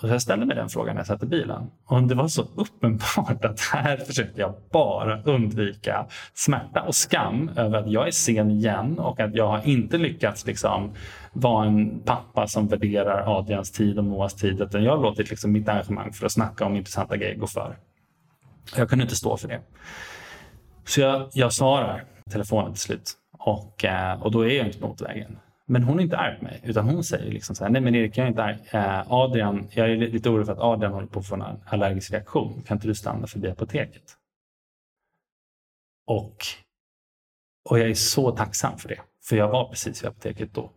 [0.02, 1.72] Och jag ställde mig den frågan när jag satt i bilen.
[1.86, 7.78] Och det var så uppenbart att här försökte jag bara undvika smärta och skam över
[7.78, 10.94] att jag är sen igen och att jag har inte lyckats liksom
[11.34, 14.62] vara en pappa som värderar Adrians tid och Moas tid.
[14.62, 17.78] Utan jag har låtit liksom mitt engagemang för att snacka om intressanta grejer gå för.
[18.76, 19.62] Jag kunde inte stå för det.
[20.86, 23.14] Så jag, jag svarar telefonen till slut.
[23.40, 25.38] Och, eh, och då är jag inte på motorvägen.
[25.66, 27.96] Men hon är inte arg på mig, utan hon säger liksom så här, nej men
[27.96, 28.58] Erik, jag är inte arg.
[28.72, 32.12] Eh, Adrian, jag är lite orolig för att Adrian håller på att få en allergisk
[32.12, 32.62] reaktion.
[32.62, 34.18] Kan inte du stanna förbi apoteket?
[36.08, 36.36] Och,
[37.70, 40.72] och jag är så tacksam för det, för jag var precis vid apoteket då.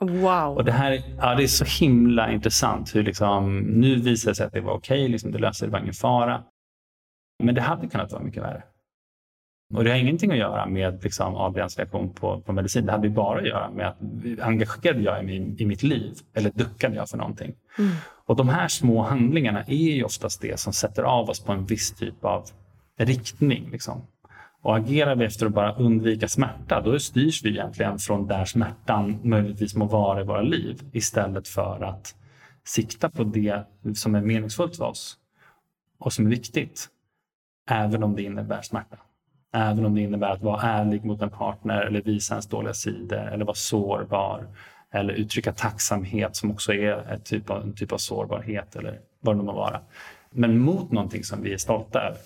[0.00, 0.56] Wow.
[0.56, 4.46] Och det här ja, det är så himla intressant hur liksom, nu visar det sig
[4.46, 6.44] att det var okej, okay, liksom, det löste det, var ingen fara.
[7.42, 8.62] Men det hade kunnat vara mycket värre.
[9.74, 12.86] Och det har ingenting att göra med liksom, Adrians reaktion på, på medicin.
[12.86, 13.98] Det hade bara att göra med att
[14.40, 17.54] engagerade jag mig i, mitt liv eller duckade jag för någonting?
[17.78, 17.90] Mm.
[18.26, 21.64] Och de här små handlingarna är ju oftast det som sätter av oss på en
[21.66, 22.44] viss typ av
[22.98, 23.68] riktning.
[23.72, 24.06] Liksom.
[24.62, 29.18] Och agerar vi efter att bara undvika smärta, då styrs vi egentligen från där smärtan
[29.22, 32.14] möjligtvis må vara i våra liv istället för att
[32.64, 35.16] sikta på det som är meningsfullt för oss
[35.98, 36.88] och som är viktigt,
[37.70, 38.96] även om det innebär smärta.
[39.52, 43.18] Även om det innebär att vara ärlig mot en partner eller visa ens dåliga sidor
[43.32, 44.46] eller vara sårbar
[44.92, 49.34] eller uttrycka tacksamhet som också är ett typ av, en typ av sårbarhet eller vad
[49.34, 49.80] det nu må vara.
[50.30, 52.18] Men mot någonting som vi är stolta över.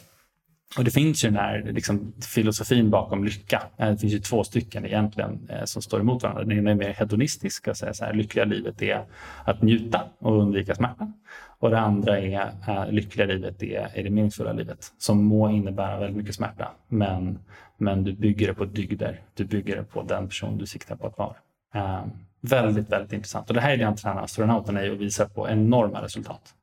[0.78, 3.62] Och det finns ju den här liksom, filosofin bakom lycka.
[3.76, 6.44] Eh, det finns ju två stycken egentligen eh, som står emot varandra.
[6.44, 9.04] Den ena är mer hedonistisk, och säga så här, lyckliga livet är
[9.44, 11.12] att njuta och undvika smärta.
[11.58, 15.98] Och det andra är äh, lyckliga livet är, är det meningsfulla livet som må innebära
[15.98, 16.70] väldigt mycket smärta.
[16.88, 17.38] Men,
[17.78, 19.20] men du bygger det på dygder.
[19.34, 21.34] Du bygger det på den person du siktar på att vara.
[21.74, 22.04] Äh,
[22.40, 23.48] väldigt, väldigt intressant.
[23.48, 26.54] Och det här är det han tränar astronauterna i och visar på enorma resultat.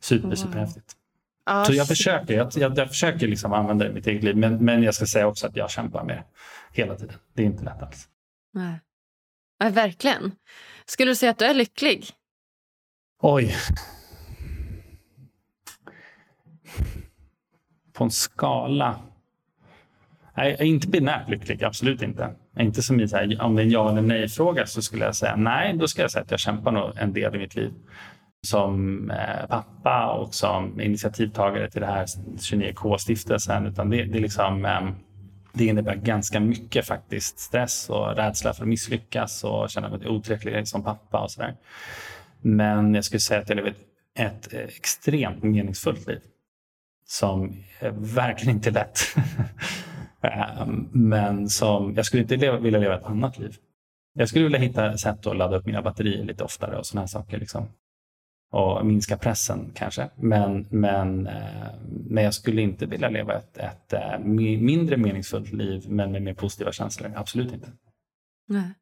[0.00, 0.92] Super, superhäftigt.
[1.48, 4.36] Ah, så jag försöker, jag, jag, jag, försöker liksom använda det i mitt eget liv.
[4.36, 6.24] Men, men jag ska säga också att jag kämpar med det
[6.82, 7.16] hela tiden.
[7.34, 8.08] Det är inte lätt alls.
[8.52, 8.80] Nej.
[9.60, 10.32] Nej, verkligen.
[10.86, 12.06] Skulle du säga att du är lycklig?
[13.22, 13.56] Oj.
[17.92, 19.00] På en skala.
[20.36, 22.34] Nej, jag är inte binärt lycklig, absolut inte.
[22.58, 25.16] Inte som i så här, om det är en ja eller nej-fråga så skulle jag
[25.16, 27.72] säga nej, då ska jag säga att jag kämpar nog en del i mitt liv
[28.46, 33.66] som eh, pappa och som initiativtagare till det här 29K-stiftelsen.
[33.66, 34.94] Utan det, det, liksom, ehm,
[35.52, 37.38] det innebär ganska mycket faktiskt.
[37.38, 41.56] Stress och rädsla för att misslyckas och känna mig otillräcklig som pappa och sådär.
[42.40, 43.74] Men jag skulle säga att jag lever
[44.14, 46.20] ett, ett extremt meningsfullt liv
[47.06, 47.56] som
[47.92, 48.98] verkligen inte är lätt.
[50.22, 53.56] Ehm, men som jag skulle inte leva, vilja leva ett annat liv.
[54.18, 57.06] Jag skulle vilja hitta sätt att ladda upp mina batterier lite oftare och sådana här
[57.06, 57.38] saker.
[57.38, 57.68] Liksom
[58.50, 60.10] och minska pressen kanske.
[60.16, 61.68] Men, men, eh,
[62.06, 66.34] men jag skulle inte vilja leva ett, ett, eh, mindre meningsfullt liv men med mer
[66.34, 67.12] positiva känslor.
[67.16, 67.72] Absolut inte.
[68.48, 68.74] Nej,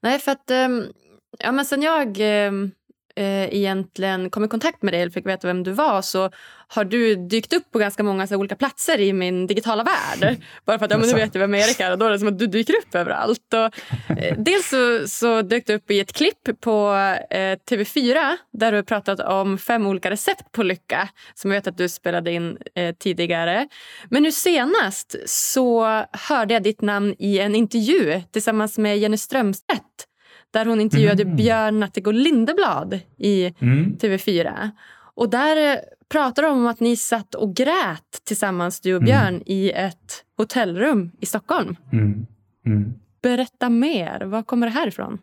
[0.00, 0.92] Nej för att ehm,
[1.38, 2.70] ja, men sen jag ehm,
[3.16, 6.30] eh, egentligen kom i kontakt med dig eller fick veta vem du var så
[6.74, 10.36] har du dykt upp på ganska många så olika platser i min digitala värld.
[10.64, 12.18] Bara för att ja, men nu vet jag vem Erik är och då är det
[12.18, 13.54] som att du dyker upp överallt.
[13.54, 16.92] Och, eh, dels så, så dök du upp i ett klipp på
[17.30, 21.78] eh, TV4 där du pratat om fem olika recept på lycka som jag vet att
[21.78, 23.68] du spelade in eh, tidigare.
[24.10, 25.84] Men nu senast så
[26.28, 30.06] hörde jag ditt namn i en intervju tillsammans med Jenny Strömstedt
[30.52, 31.36] där hon intervjuade mm.
[31.36, 33.96] Björn Natthegård Lindeblad i mm.
[34.00, 34.70] TV4.
[35.14, 39.06] Och där pratar de om att ni satt och grät tillsammans, du och mm.
[39.06, 39.42] Björn, mm.
[39.46, 41.76] i ett hotellrum i Stockholm.
[41.92, 42.26] Mm.
[42.66, 42.94] mm.
[43.22, 44.20] Berätta mer.
[44.20, 45.18] Var kommer det här ifrån?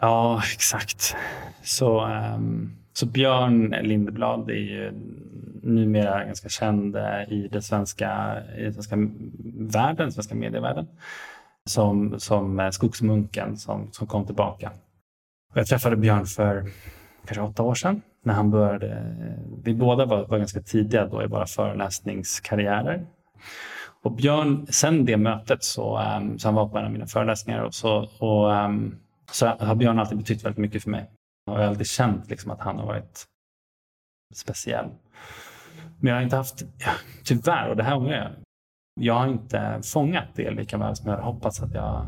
[0.00, 1.16] Ja, exakt.
[1.62, 4.92] Så, um, så Björn Lindeblad är ju
[5.62, 8.96] numera ganska känd eh, i den svenska, i den svenska
[9.58, 10.86] världen, den svenska medievärlden
[11.66, 14.72] som, som eh, skogsmunken som, som kom tillbaka.
[15.52, 16.70] Och jag träffade Björn för
[17.26, 18.92] kanske åtta år sedan när han började.
[18.92, 23.06] Eh, vi båda var, var ganska tidiga då i våra föreläsningskarriärer.
[24.02, 27.60] Och Björn, sen det mötet så, um, så han var på en av mina föreläsningar
[27.60, 28.98] och så, och, um,
[29.30, 31.10] så har Björn alltid betytt väldigt mycket för mig.
[31.46, 33.24] Och jag har alltid känt liksom, att han har varit
[34.34, 34.88] speciell.
[36.00, 36.92] Men jag har inte haft, ja,
[37.24, 38.30] tyvärr, och det här ångrar jag,
[39.00, 42.06] jag har inte fångat det lika väl som jag hade hoppats att jag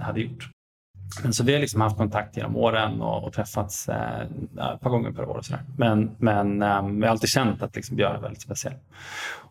[0.00, 0.50] hade gjort.
[1.22, 4.20] Men så vi har liksom haft kontakt genom åren och, och träffats eh,
[4.74, 5.36] ett par gånger per år.
[5.36, 5.62] Och sådär.
[5.76, 8.74] Men, men eh, jag har alltid känt att liksom Björn är väldigt speciell.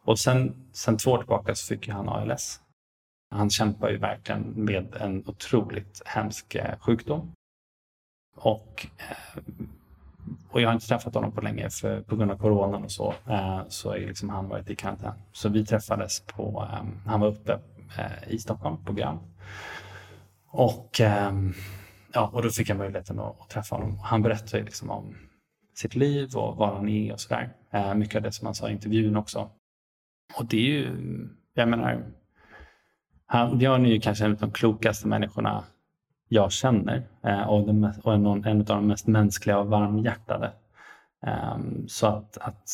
[0.04, 2.60] Och sen, sen två år tillbaka så fick han ALS.
[3.32, 7.32] Han kämpar ju verkligen med en otroligt hemsk eh, sjukdom.
[8.36, 9.44] Och eh,
[10.54, 13.14] och jag har inte träffat honom på länge för, på grund av coronan och så.
[13.30, 15.14] Eh, så har liksom han varit i karantän.
[15.32, 17.60] Så vi träffades på, eh, han var uppe
[17.98, 19.20] eh, i Stockholm på Grand.
[20.48, 21.54] Och, ehm,
[22.14, 24.00] ja, och då fick jag möjligheten att, att träffa honom.
[24.00, 25.16] Han berättade liksom om
[25.76, 27.54] sitt liv och var han är och sådär.
[27.72, 29.50] Eh, mycket av det som han sa i intervjun också.
[30.38, 30.98] Och det är ju,
[31.54, 32.06] jag menar,
[33.26, 35.64] han, Björn är ju kanske en av de klokaste människorna
[36.34, 40.52] jag känner eh, och, den, och en, en av de mest mänskliga och varmhjärtade.
[41.26, 42.70] Ehm, så att, att,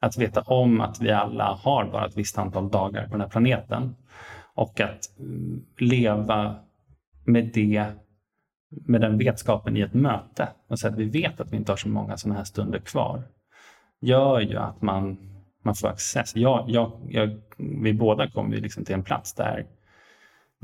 [0.00, 3.28] att veta om att vi alla har bara ett visst antal dagar på den här
[3.28, 3.96] planeten
[4.54, 6.56] och att mm, leva
[7.24, 7.86] med det
[8.86, 11.76] med den vetskapen i ett möte och säga att vi vet att vi inte har
[11.76, 13.22] så många sådana här stunder kvar.
[14.00, 15.18] gör ju att man,
[15.62, 16.36] man får access.
[16.36, 19.66] Jag, jag, jag, vi båda kommer liksom till en plats där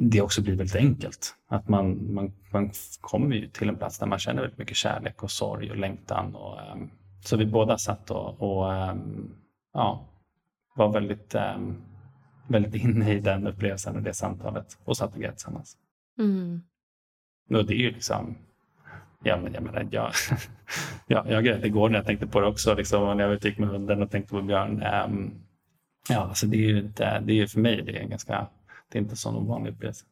[0.03, 1.35] det också blir väldigt enkelt.
[1.49, 5.23] Att man, man, man kommer ju till en plats där man känner väldigt mycket kärlek
[5.23, 6.35] och sorg och längtan.
[6.35, 6.91] Och, um,
[7.25, 9.35] så vi båda satt och, och um,
[9.75, 10.07] ja,
[10.77, 11.83] var väldigt, um,
[12.49, 15.77] väldigt inne i den upplevelsen och det samtalet och satt och grät tillsammans.
[16.19, 16.63] Mm.
[17.51, 18.37] Och det är ju liksom,
[19.23, 20.13] ja men jag menar, jag,
[21.07, 23.69] ja, jag grät igår när jag tänkte på det också, liksom, när jag gick med
[23.69, 24.83] hunden och tänkte på Björn.
[26.09, 28.47] ja, alltså det är ju inte, det är för mig det är ganska
[28.91, 30.05] det är inte en sån ovanlig upplevelse.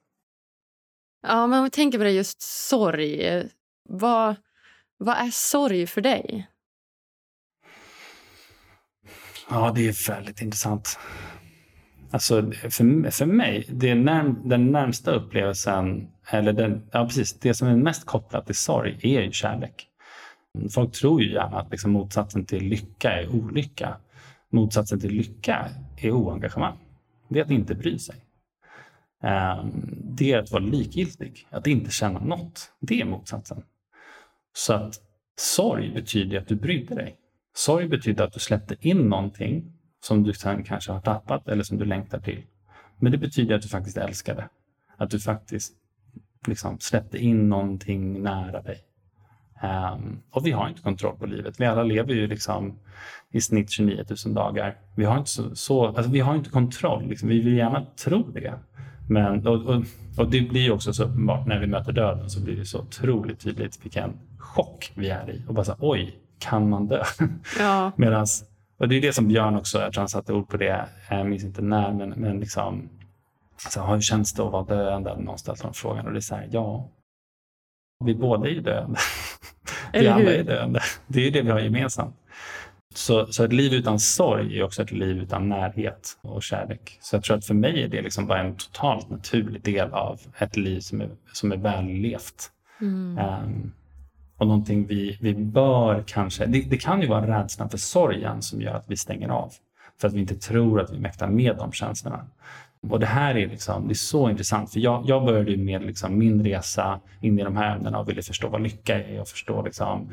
[1.23, 3.49] Ja, men om vi tänker på det just sorg.
[3.89, 4.37] Vad,
[4.99, 6.49] vad är sorg för dig?
[9.51, 10.99] Ja, det är väldigt intressant.
[12.11, 17.69] Alltså, för, för mig, det när, den närmsta upplevelsen, eller den, ja, precis, det som
[17.69, 19.89] är mest kopplat till sorg, är ju kärlek.
[20.75, 23.97] Folk tror ju gärna att liksom motsatsen till lycka är olycka.
[24.51, 26.79] Motsatsen till lycka är oengagemang.
[27.29, 28.17] Det är att inte bry sig.
[29.23, 32.73] Ehm, det är att vara likgiltig, att inte känna något.
[32.81, 33.63] Det är motsatsen.
[34.53, 34.95] Så att
[35.37, 37.17] sorg betyder att du brydde dig.
[37.55, 41.79] Sorg betyder att du släppte in någonting som du sen kanske har tappat eller som
[41.79, 42.43] du längtar till.
[42.99, 44.49] Men det betyder att du faktiskt älskade.
[44.97, 45.73] Att du faktiskt
[46.47, 48.85] liksom släppte in någonting nära dig.
[49.63, 51.61] Um, och vi har inte kontroll på livet.
[51.61, 52.79] Vi alla lever ju liksom
[53.31, 54.77] i snitt 29 000 dagar.
[54.95, 57.09] Vi har inte, så, så alltså vi har inte kontroll.
[57.09, 57.29] Liksom.
[57.29, 58.55] Vi vill gärna tro det.
[59.09, 59.85] Men, och, och,
[60.17, 63.41] och, det blir också så uppenbart när vi möter döden så blir det så otroligt
[63.41, 65.43] tydligt vilken chock vi är i.
[65.49, 67.03] Och bara så oj, kan man dö?
[67.59, 67.93] Ja.
[67.97, 68.45] Medans,
[68.79, 71.27] och det är det som Björn också, jag tror han satte ord på det, jag
[71.27, 72.89] minns inte när, men, men liksom,
[73.65, 75.21] alltså, hur känns det att vara döende?
[75.21, 76.89] Någon ställde den frågan och det är så här, ja,
[78.05, 78.99] vi båda är ju döende.
[79.93, 80.81] vi alla är döende.
[81.07, 82.17] Det är ju det vi har gemensamt.
[82.95, 86.99] Så, så ett liv utan sorg är också ett liv utan närhet och kärlek.
[87.01, 90.21] Så jag tror att för mig är det liksom bara en totalt naturlig del av
[90.39, 92.51] ett liv som är, som är vällevt.
[92.81, 93.19] Mm.
[93.19, 93.73] Um,
[94.39, 96.47] och någonting vi, vi bör kanske...
[96.47, 99.53] Det, det, kan ju vara rädslan för sorgen som gör att vi stänger av.
[100.01, 102.27] För att vi inte tror att vi mäktar med de känslorna.
[102.89, 106.19] Och det här är, liksom, det är så intressant, för jag, jag började med liksom
[106.19, 109.63] min resa in i de här ämnena och ville förstå vad lycka är och förstå
[109.63, 110.11] liksom,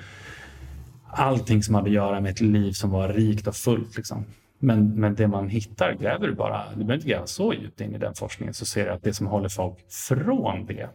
[1.16, 3.98] allting som hade att göra med ett liv som var rikt och fullt.
[3.98, 4.26] Liksom.
[4.60, 7.96] Men, men det man hittar, gräver du bara, du behöver inte gräva så djupt in
[7.96, 10.90] i den forskningen, så ser du att det som håller folk från det,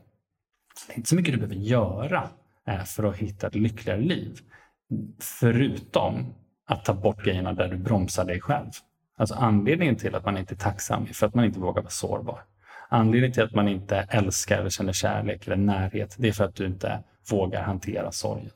[0.87, 2.29] det är inte så mycket du behöver göra
[2.67, 4.39] eh, för att hitta ett lyckligare liv.
[5.21, 6.35] Förutom
[6.67, 8.71] att ta bort grejerna där du bromsar dig själv.
[9.17, 11.91] Alltså anledningen till att man inte är tacksam är för att man inte vågar vara
[11.91, 12.41] sårbar.
[12.89, 16.55] Anledningen till att man inte älskar eller känner kärlek eller närhet, det är för att
[16.55, 18.51] du inte vågar hantera sorgen.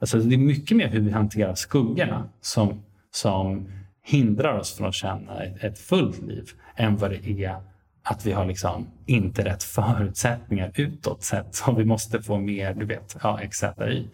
[0.00, 3.72] Alltså det är mycket mer hur vi hanterar skuggorna som, som
[4.04, 6.44] hindrar oss från att känna ett, ett fullt liv
[6.76, 7.56] än vad det är
[8.10, 11.54] att vi har liksom inte rätt förutsättningar utåt sett.
[11.54, 13.62] som vi måste få mer, du vet, ja, etc.
[13.80, 14.08] i.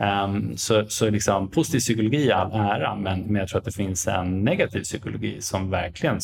[0.00, 3.72] Um, så så liksom, positiv psykologi i all ära, men, men jag tror att det
[3.72, 6.18] finns en negativ psykologi som verkligen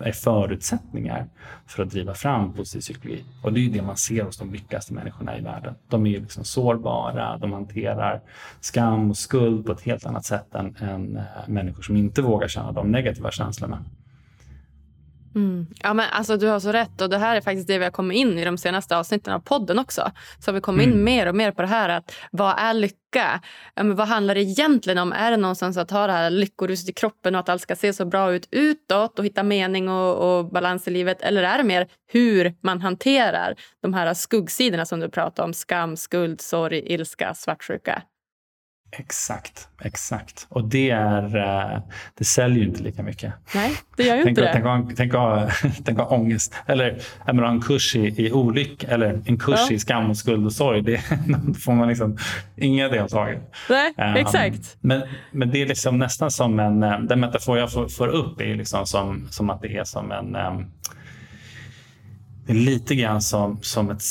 [0.00, 1.26] är förutsättningar
[1.66, 3.24] för att driva fram positiv psykologi.
[3.42, 5.74] Och det är det man ser hos de lyckaste människorna i världen.
[5.88, 8.20] De är liksom sårbara, de hanterar
[8.60, 12.48] skam och skuld på ett helt annat sätt än, än eh, människor som inte vågar
[12.48, 13.84] känna de negativa känslorna.
[15.34, 15.66] Mm.
[15.82, 17.00] Ja, men alltså, du har så rätt.
[17.00, 19.38] Och Det här är faktiskt det vi har kommit in i de senaste avsnitten av
[19.38, 20.10] podden också.
[20.38, 20.98] Så vi kommit mm.
[20.98, 21.88] in mer och mer på det här.
[21.88, 23.40] att Vad är lycka?
[23.74, 25.12] Ja, men vad handlar det egentligen om?
[25.12, 27.92] Är det någonstans att ha det här lyckoruset i kroppen och att allt ska se
[27.92, 31.22] så bra ut utåt och hitta mening och, och balans i livet?
[31.22, 35.54] Eller är det mer hur man hanterar de här skuggsidorna som du pratar om?
[35.54, 38.02] Skam, skuld, sorg, ilska, svartsjuka.
[38.92, 40.46] Exakt, exakt.
[40.48, 41.82] Och det, är, eh,
[42.18, 43.32] det säljer ju inte lika mycket.
[43.54, 44.94] Nej, det gör ju tänk, inte det.
[44.96, 46.54] Tänk, tänk ha ångest.
[46.66, 49.74] Eller menar, en kurs i, i olycka eller en kurs ja.
[49.74, 50.82] i skam och skuld och sorg.
[50.82, 50.98] Det
[51.64, 52.18] får man liksom
[52.56, 53.40] inga deltagare.
[53.68, 54.76] Nej, um, exakt.
[54.80, 56.82] Men, men det är liksom nästan som en...
[56.82, 60.12] Eh, den metafor jag får, får upp är liksom som, som att det är som
[60.12, 60.36] en...
[60.36, 60.70] Um,
[62.46, 64.02] det är lite grann som, som ett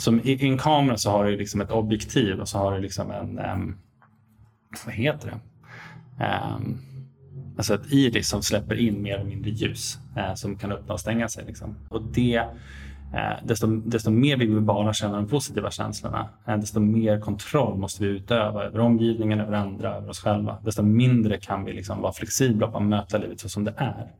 [0.00, 2.80] som i, i, en kamera så har du liksom ett objektiv och så har du
[2.80, 3.78] liksom en, um,
[4.84, 5.40] vad heter det?
[6.24, 6.78] Um,
[7.56, 11.00] alltså ett iris som släpper in mer eller mindre ljus uh, som kan öppna och
[11.00, 11.44] stänga sig.
[11.46, 11.76] Liksom.
[11.88, 12.38] Och det,
[13.14, 17.78] uh, desto, desto mer vi vill bara känna de positiva känslorna, uh, desto mer kontroll
[17.78, 20.58] måste vi utöva över omgivningen, över andra, över oss själva.
[20.64, 24.10] Desto mindre kan vi liksom vara flexibla och möta livet så som det är.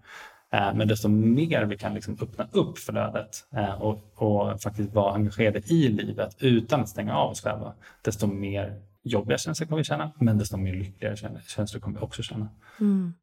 [0.53, 5.15] Eh, men desto mer vi kan liksom öppna upp flödet eh, och, och faktiskt vara
[5.15, 9.85] engagerade i livet utan att stänga av oss själva, desto mer jobbiga känslor kommer vi
[9.85, 12.49] känna, men desto mer lyckligare känslor kommer vi också känna.
[12.81, 13.15] Mm.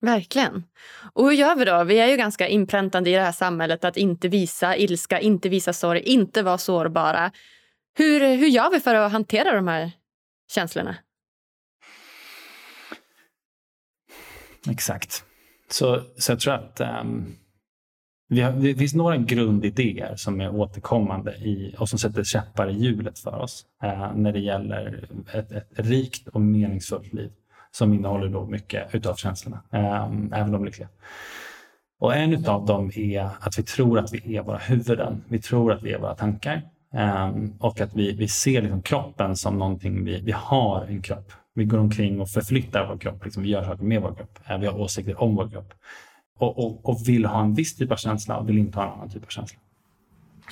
[0.00, 0.64] Verkligen.
[1.12, 1.84] Och hur gör vi då?
[1.84, 5.72] Vi är ju ganska inpräntande i det här samhället att inte visa ilska, inte visa
[5.72, 7.32] sorg, inte vara sårbara.
[7.94, 9.92] Hur, hur gör vi för att hantera de här
[10.50, 10.96] känslorna?
[14.70, 15.24] Exakt.
[15.70, 17.36] Så, så jag tror att um,
[18.28, 22.72] vi har, det finns några grundidéer som är återkommande i, och som sätter käppar i
[22.72, 27.30] hjulet för oss uh, när det gäller ett, ett rikt och meningsfullt liv
[27.70, 30.88] som innehåller då mycket utav känslorna, um, även de lyckliga.
[32.00, 35.24] Och en av dem är att vi tror att vi är våra huvuden.
[35.28, 36.62] Vi tror att vi är våra tankar.
[36.90, 41.32] Um, och att vi, vi ser liksom kroppen som någonting, vi, vi har en kropp.
[41.58, 44.38] Vi går omkring och förflyttar vår kropp, liksom vi gör saker med vår kropp.
[44.46, 45.74] Eh, vi har åsikter om vår kropp.
[46.38, 48.92] Och, och, och, vill ha en viss typ av känsla och vill inte ha en
[48.92, 49.58] annan typ av känsla.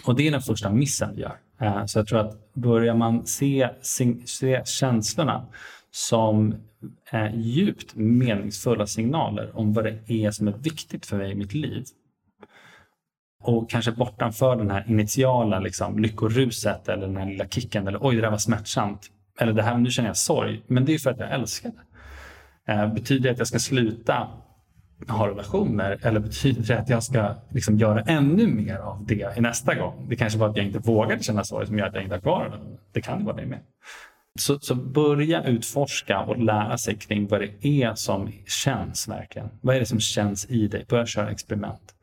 [0.04, 1.36] Och det är den första missen vi gör.
[1.60, 3.68] Eh, så jag tror att börjar man se,
[4.24, 5.46] se känslorna
[5.90, 6.54] som
[7.10, 11.54] eh, djupt meningsfulla signaler om vad det är som är viktigt för mig i mitt
[11.54, 11.84] liv.
[13.42, 18.16] Och kanske bortanför den här initiala liksom, lyckoruset eller den här lilla kicken eller oj,
[18.16, 19.10] det där var smärtsamt.
[19.40, 20.62] Eller det här, nu känner jag sorg.
[20.66, 22.72] Men det är för att jag älskar det.
[22.72, 24.28] Eh, betyder det att jag ska sluta
[25.08, 29.40] ha relationer eller betyder det att jag ska liksom göra ännu mer av det i
[29.40, 30.06] nästa gång?
[30.08, 32.20] Det kanske var att jag inte vågade känna sorg som gör att jag inte har
[32.20, 32.78] kvar det.
[32.92, 33.60] Det kan vara det med.
[34.38, 39.48] Så, så, börja utforska och lära sig kring vad det är som känns verkligen.
[39.60, 40.84] Vad är det som känns i dig?
[40.88, 41.94] Börja köra experiment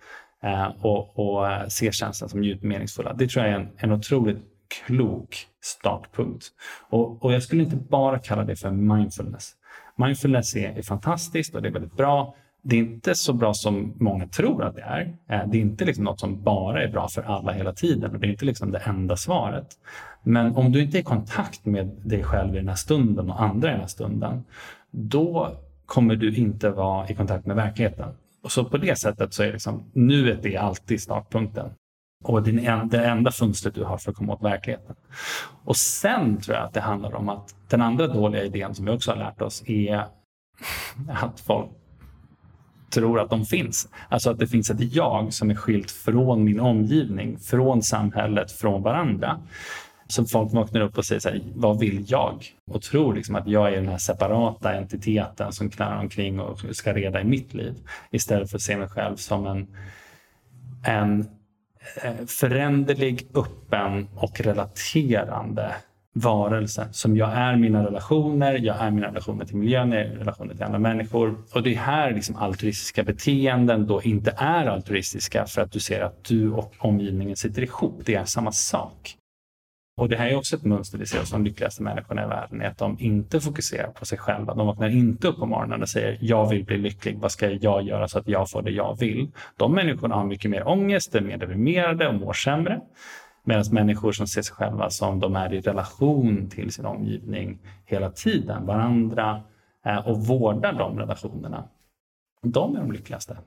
[0.43, 3.13] eh, och, och eh, se känslan som djupt meningsfulla.
[3.13, 4.52] Det tror jag är en, en otroligt
[4.85, 6.45] klok startpunkt.
[6.89, 9.51] Och, och jag skulle inte bara kalla det för mindfulness.
[9.95, 12.35] Mindfulness är, är fantastiskt och det är väldigt bra.
[12.61, 15.15] Det är inte så bra som många tror att det är.
[15.29, 18.19] Eh, det är inte liksom något som bara är bra för alla hela tiden och
[18.19, 19.67] det är inte liksom det enda svaret.
[20.23, 23.41] Men om du inte är i kontakt med dig själv i den här stunden och
[23.41, 24.43] andra i den här stunden,
[24.91, 28.09] då kommer du inte vara i kontakt med verkligheten.
[28.43, 31.69] Och så på det sättet så är liksom, nuet är alltid startpunkten.
[32.23, 34.95] Och det en, det enda fönstret du har för att komma åt verkligheten.
[35.65, 38.91] Och sen tror jag att det handlar om att den andra dåliga idén som vi
[38.91, 40.05] också har lärt oss är
[41.09, 41.69] att folk
[42.93, 43.89] tror att de finns.
[44.09, 48.81] Alltså att det finns ett jag som är skilt från min omgivning, från samhället, från
[48.83, 49.39] varandra.
[50.07, 52.45] Så folk vaknar upp och säger så här, vad vill jag?
[52.71, 56.93] Och tror liksom att jag är den här separata entiteten som knarrar omkring och ska
[56.93, 57.73] reda i mitt liv.
[58.11, 59.67] Istället för att se mig själv som en,
[60.85, 61.27] en
[62.03, 65.75] Eh, föränderlig, öppen och relaterande
[66.13, 70.53] varelse som jag är mina relationer, jag är mina relationer till miljön, jag är relationer
[70.53, 71.35] till andra människor.
[71.53, 76.01] Och det är här liksom altruistiska beteenden då inte är altruistiska för att du ser
[76.01, 78.01] att du och omgivningen sitter ihop.
[78.05, 79.15] Det är samma sak.
[79.95, 82.61] Och det här är också ett mönster vi ser hos de lyckligaste människorna i världen,
[82.61, 84.53] är att de inte fokuserar på sig själva.
[84.53, 87.83] De vaknar inte upp på morgonen och säger jag vill bli lycklig, vad ska jag
[87.83, 89.31] göra så att jag får det jag vill?
[89.57, 92.81] De människorna har mycket mer ångest, är mer deprimerade och mår sämre.
[93.45, 98.09] Medan människor som ser sig själva som de är i relation till sin omgivning hela
[98.09, 99.41] tiden, varandra
[99.85, 101.67] eh, och vårdar de relationerna,
[102.41, 103.37] de är de lyckligaste.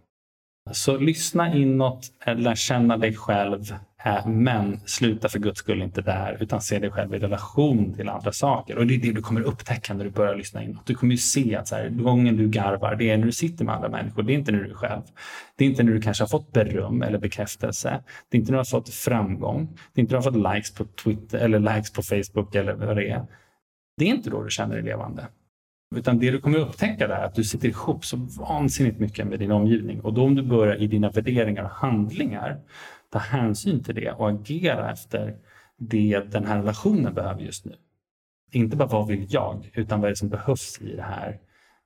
[0.71, 3.75] Så lyssna inåt, lär känna dig själv,
[4.05, 8.09] eh, men sluta för guds skull inte där, utan se dig själv i relation till
[8.09, 8.79] andra saker.
[8.79, 10.87] Och det är det du kommer upptäcka när du börjar lyssna inåt.
[10.87, 13.65] Du kommer ju se att så här, gången du garvar, det är när du sitter
[13.65, 15.03] med andra människor, det är inte när du är själv.
[15.57, 18.03] Det är inte när du kanske har fått beröm eller bekräftelse.
[18.29, 19.69] Det är inte när du har fått framgång.
[19.95, 22.73] Det är inte när du har fått likes på Twitter eller likes på Facebook eller
[22.73, 23.27] vad det är.
[23.97, 25.27] Det är inte då du känner dig levande.
[25.95, 29.51] Utan det du kommer upptäcka är att du sitter ihop så vansinnigt mycket med din
[29.51, 30.01] omgivning.
[30.01, 32.61] Och då om du börjar i dina värderingar och handlingar
[33.13, 35.37] ta hänsyn till det och agera efter
[35.79, 37.75] det den här relationen behöver just nu.
[38.51, 41.39] Inte bara vad vill jag, utan vad är det som behövs i det här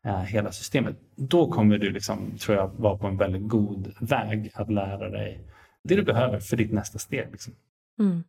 [0.05, 0.97] eh, hela systemet.
[1.17, 5.41] Då kommer du, liksom, tror jag, vara på en väldigt god väg att lära dig
[5.83, 7.29] det du behöver för ditt nästa steg.
[7.31, 7.55] Liksom.
[7.99, 8.25] Mm.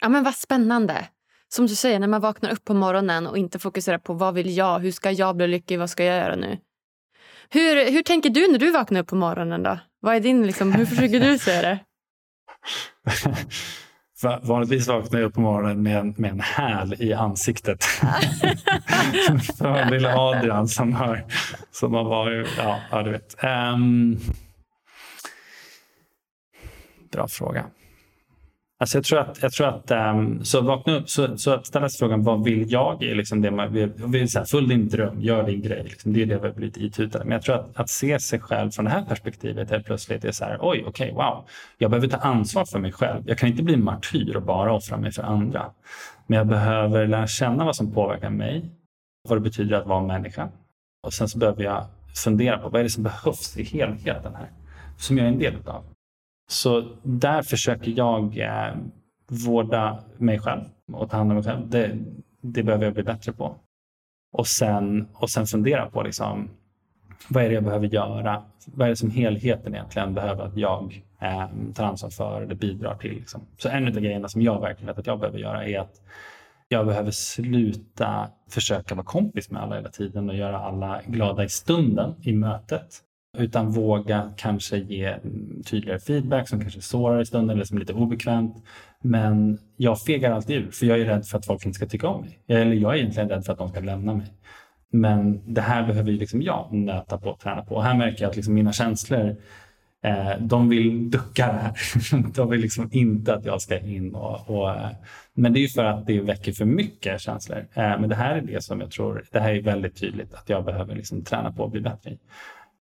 [0.00, 1.08] Ja, men vad spännande
[1.48, 4.56] som du säger, när man vaknar upp på morgonen och inte fokuserar på vad vill
[4.56, 6.58] jag, hur ska jag bli lycklig, vad ska jag göra nu?
[7.50, 9.78] Hur, hur tänker du när du vaknar upp på morgonen då?
[10.00, 11.78] Vad är din, liksom, hur försöker du se det?
[14.42, 17.84] Vanligtvis vaknar jag upp på morgonen med en, med en häl i ansiktet.
[19.58, 21.24] För lilla Adrian som har,
[21.70, 22.48] som har varit...
[22.58, 23.44] Ja, ja du vet.
[23.44, 24.18] Um,
[27.12, 27.64] bra fråga.
[28.78, 31.88] Alltså jag tror att, jag tror att um, så vakna upp, så, så att ställa
[31.88, 33.02] sig frågan vad vill jag?
[33.02, 35.82] Är liksom det man, vill, vill så här, Följ din dröm, gör din grej.
[35.84, 37.24] Liksom, det är det vi har blivit itutade.
[37.24, 40.32] Men jag tror att, att se sig själv från det här perspektivet helt plötsligt är
[40.32, 41.44] så här, oj, okej, okay, wow.
[41.78, 43.22] Jag behöver ta ansvar för mig själv.
[43.26, 45.70] Jag kan inte bli martyr och bara offra mig för andra.
[46.26, 48.70] Men jag behöver lära känna vad som påverkar mig,
[49.28, 50.48] vad det betyder att vara människa.
[51.02, 51.86] Och sen så behöver jag
[52.24, 54.50] fundera på vad är det som behövs i helheten här,
[54.98, 55.84] som jag är en del av.
[56.48, 58.76] Så där försöker jag eh,
[59.28, 61.70] vårda mig själv och ta hand om mig själv.
[61.70, 61.98] Det,
[62.40, 63.56] det behöver jag bli bättre på.
[64.32, 66.50] Och sen, och sen fundera på liksom,
[67.28, 68.42] vad är det jag behöver göra?
[68.66, 72.96] Vad är det som helheten egentligen behöver att jag eh, tar ansvar för eller bidrar
[72.96, 73.14] till?
[73.14, 73.40] Liksom.
[73.58, 76.00] Så en av grejerna som jag verkligen vet att jag behöver göra är att
[76.68, 81.48] jag behöver sluta försöka vara kompis med alla hela tiden och göra alla glada i
[81.48, 83.02] stunden i mötet
[83.38, 85.16] utan våga kanske ge
[85.70, 88.64] tydligare feedback som kanske sårar i stunden eller som är lite obekvämt.
[89.02, 92.08] Men jag fegar alltid ur för jag är rädd för att folk inte ska tycka
[92.08, 92.38] om mig.
[92.46, 94.26] Eller jag är egentligen rädd för att de ska lämna mig.
[94.90, 97.74] Men det här behöver ju liksom jag nöta på och träna på.
[97.74, 99.36] Och här märker jag att liksom mina känslor
[100.04, 101.72] eh, de vill ducka det här.
[102.34, 104.14] de vill liksom inte att jag ska in.
[104.14, 104.88] Och, och, eh,
[105.34, 107.58] men det är ju för att det väcker för mycket känslor.
[107.58, 110.48] Eh, men det här är det som jag tror, det här är väldigt tydligt att
[110.48, 112.18] jag behöver liksom träna på och bli bättre i.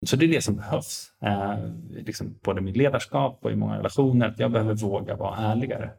[0.05, 1.57] Så det är det som behövs, eh,
[1.89, 5.89] liksom både i mitt ledarskap och i många relationer, att jag behöver våga vara ärligare.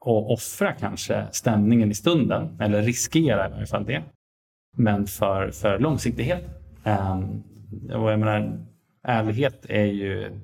[0.00, 4.02] Och offra kanske stämningen i stunden, eller riskera i varje fall det.
[4.76, 6.44] Men för, för långsiktighet.
[6.84, 7.20] Eh,
[7.92, 8.66] och jag menar,
[9.02, 10.40] ärlighet är ju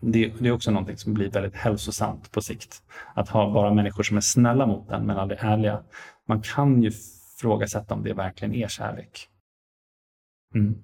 [0.00, 2.82] det, det, är också någonting som blir väldigt hälsosamt på sikt.
[3.14, 5.82] Att ha bara människor som är snälla mot en men aldrig ärliga.
[6.26, 6.92] Man kan ju
[7.40, 9.28] frågasätta om det verkligen är kärlek.
[10.54, 10.82] Mm.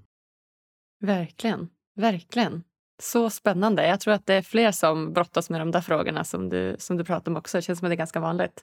[1.02, 2.62] Verkligen, verkligen.
[3.02, 3.86] Så spännande.
[3.86, 6.96] Jag tror att det är fler som brottas med de där frågorna som du, som
[6.96, 7.58] du pratar om också.
[7.58, 8.60] Det känns som att det är ganska vanligt.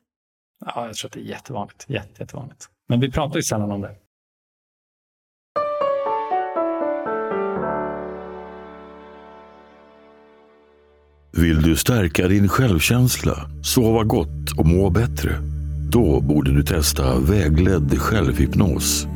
[0.66, 1.86] Ja, jag tror att det är jättevanligt.
[1.88, 2.70] Jätte, jättevanligt.
[2.88, 3.96] Men vi pratar ju sällan om det.
[11.32, 15.32] Vill du stärka din självkänsla, sova gott och må bättre?
[15.92, 19.08] Då borde du testa vägledd självhypnos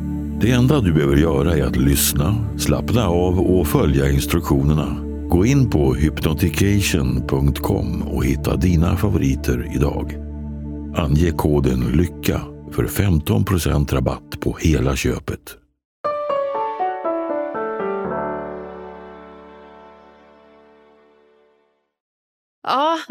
[0.44, 4.98] det enda du behöver göra är att lyssna, slappna av och följa instruktionerna.
[5.30, 10.18] Gå in på hypnotication.com och hitta dina favoriter idag.
[10.96, 12.42] Ange koden LYCKA
[12.72, 15.63] för 15% rabatt på hela köpet.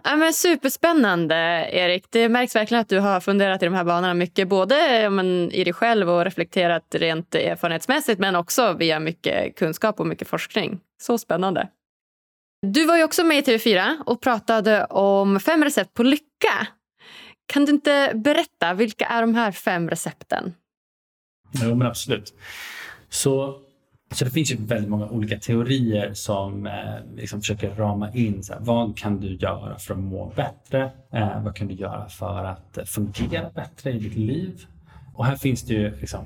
[0.05, 2.05] Ja, men superspännande Erik.
[2.11, 4.49] Det märks verkligen att du har funderat i de här banorna mycket.
[4.49, 10.07] Både men, i dig själv och reflekterat rent erfarenhetsmässigt men också via mycket kunskap och
[10.07, 10.81] mycket forskning.
[11.03, 11.69] Så spännande.
[12.67, 16.67] Du var ju också med i TV4 och pratade om fem recept på lycka.
[17.47, 20.55] Kan du inte berätta, vilka är de här fem recepten?
[21.53, 22.35] Jo, men absolut.
[23.09, 23.61] Så
[24.13, 26.73] så det finns ju väldigt många olika teorier som eh,
[27.17, 30.91] liksom försöker rama in så här, vad kan du göra för att må bättre?
[31.13, 34.65] Eh, vad kan du göra för att fungera bättre i ditt liv?
[35.15, 36.25] Och här finns det ju liksom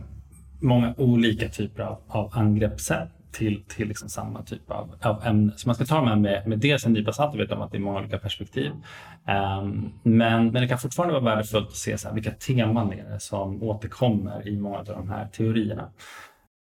[0.61, 5.53] många olika typer av, av angreppssätt till, till liksom samma typ av, av ämne.
[5.57, 7.63] Så man ska ta de här med, med dels en nypa salt och veta om
[7.63, 8.71] att det är många olika perspektiv.
[8.71, 13.05] Um, men, men det kan fortfarande vara värdefullt att se så här, vilka teman är
[13.05, 15.89] det som återkommer i många av de här teorierna.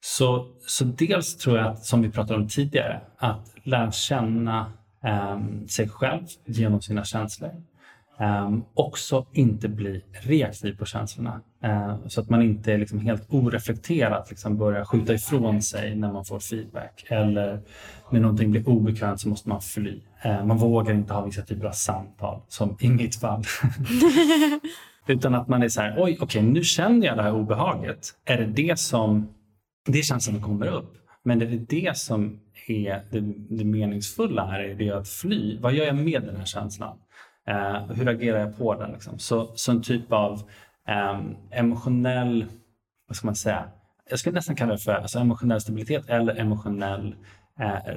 [0.08, 4.72] Så, så dels tror jag, att, som vi pratade om tidigare, att lära känna
[5.32, 7.52] um, sig själv genom sina känslor.
[8.20, 11.42] Um, också inte bli reaktiv på känslorna.
[11.66, 16.26] Uh, så att man inte liksom helt oreflekterat liksom börjar skjuta ifrån sig när man
[16.26, 17.06] får feedback.
[17.08, 17.62] Eller
[18.10, 20.02] när någonting blir obekvämt så måste man fly.
[20.26, 23.44] Uh, man vågar inte ha vissa typer av samtal, som i mitt fall.
[25.08, 28.10] Utan att man är så här, oj, okej, okay, nu känner jag det här obehaget.
[28.26, 29.28] Är det det som
[29.86, 30.98] det är känslan som kommer upp.
[31.24, 33.20] Men det är det som är det,
[33.50, 34.60] det meningsfulla här?
[34.60, 35.60] Är det att fly?
[35.60, 36.98] Vad gör jag med den här känslan?
[37.48, 38.92] Eh, hur agerar jag på den?
[38.92, 39.20] Liksom?
[39.20, 40.34] Så, så en typ av
[40.88, 41.22] eh,
[41.52, 42.46] emotionell,
[43.08, 43.70] vad ska man säga?
[44.10, 47.16] Jag skulle nästan kalla det för alltså emotionell stabilitet eller emotionell
[47.60, 47.96] eh,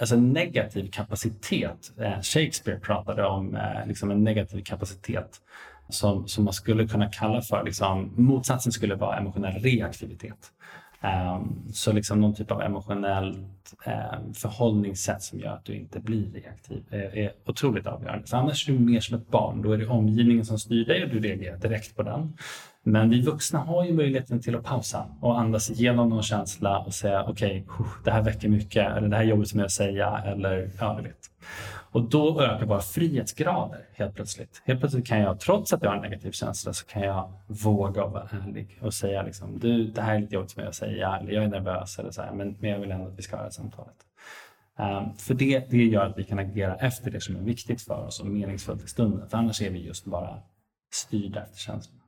[0.00, 1.92] alltså negativ kapacitet.
[1.98, 5.40] Eh, Shakespeare pratade om eh, liksom en negativ kapacitet
[5.88, 10.52] som, som man skulle kunna kalla för, liksom, motsatsen skulle vara emotionell reaktivitet.
[11.06, 16.30] Ehm, så liksom någon typ av emotionellt ehm, förhållningssätt som gör att du inte blir
[16.32, 18.26] reaktiv är, är otroligt avgörande.
[18.26, 19.62] För annars är du mer som ett barn.
[19.62, 22.36] Då är det omgivningen som styr dig och du reagerar direkt på den.
[22.82, 26.94] Men vi vuxna har ju möjligheten till att pausa och andas igenom någon känsla och
[26.94, 30.22] säga okej, okay, det här väcker mycket eller det här är jobbigt som jag säga
[30.26, 31.30] eller ja, du vet.
[31.96, 34.62] Och då ökar våra frihetsgrader helt plötsligt.
[34.64, 38.06] Helt plötsligt kan jag, trots att jag har en negativ känsla, så kan jag våga
[38.06, 41.16] vara ärlig och säga liksom, du, det här är lite jobbigt för mig att säga
[41.16, 43.36] eller jag är nervös eller så här, men, men jag vill ändå att vi ska
[43.36, 43.96] ha det här samtalet.
[44.78, 48.06] Um, för det, det gör att vi kan agera efter det som är viktigt för
[48.06, 49.28] oss och meningsfullt i stunden.
[49.28, 50.38] För annars är vi just bara
[50.94, 52.02] styrda efter känslorna.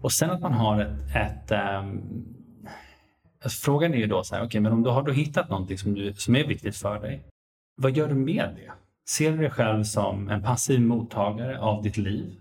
[0.00, 1.16] Och sen att man har ett...
[1.16, 2.24] ett um,
[3.42, 5.78] alltså frågan är ju då så här, okay, men om du har då hittat någonting
[5.78, 7.24] som, du, som är viktigt för dig,
[7.76, 8.72] vad gör du med det?
[9.08, 12.34] Ser du dig själv som en passiv mottagare av ditt liv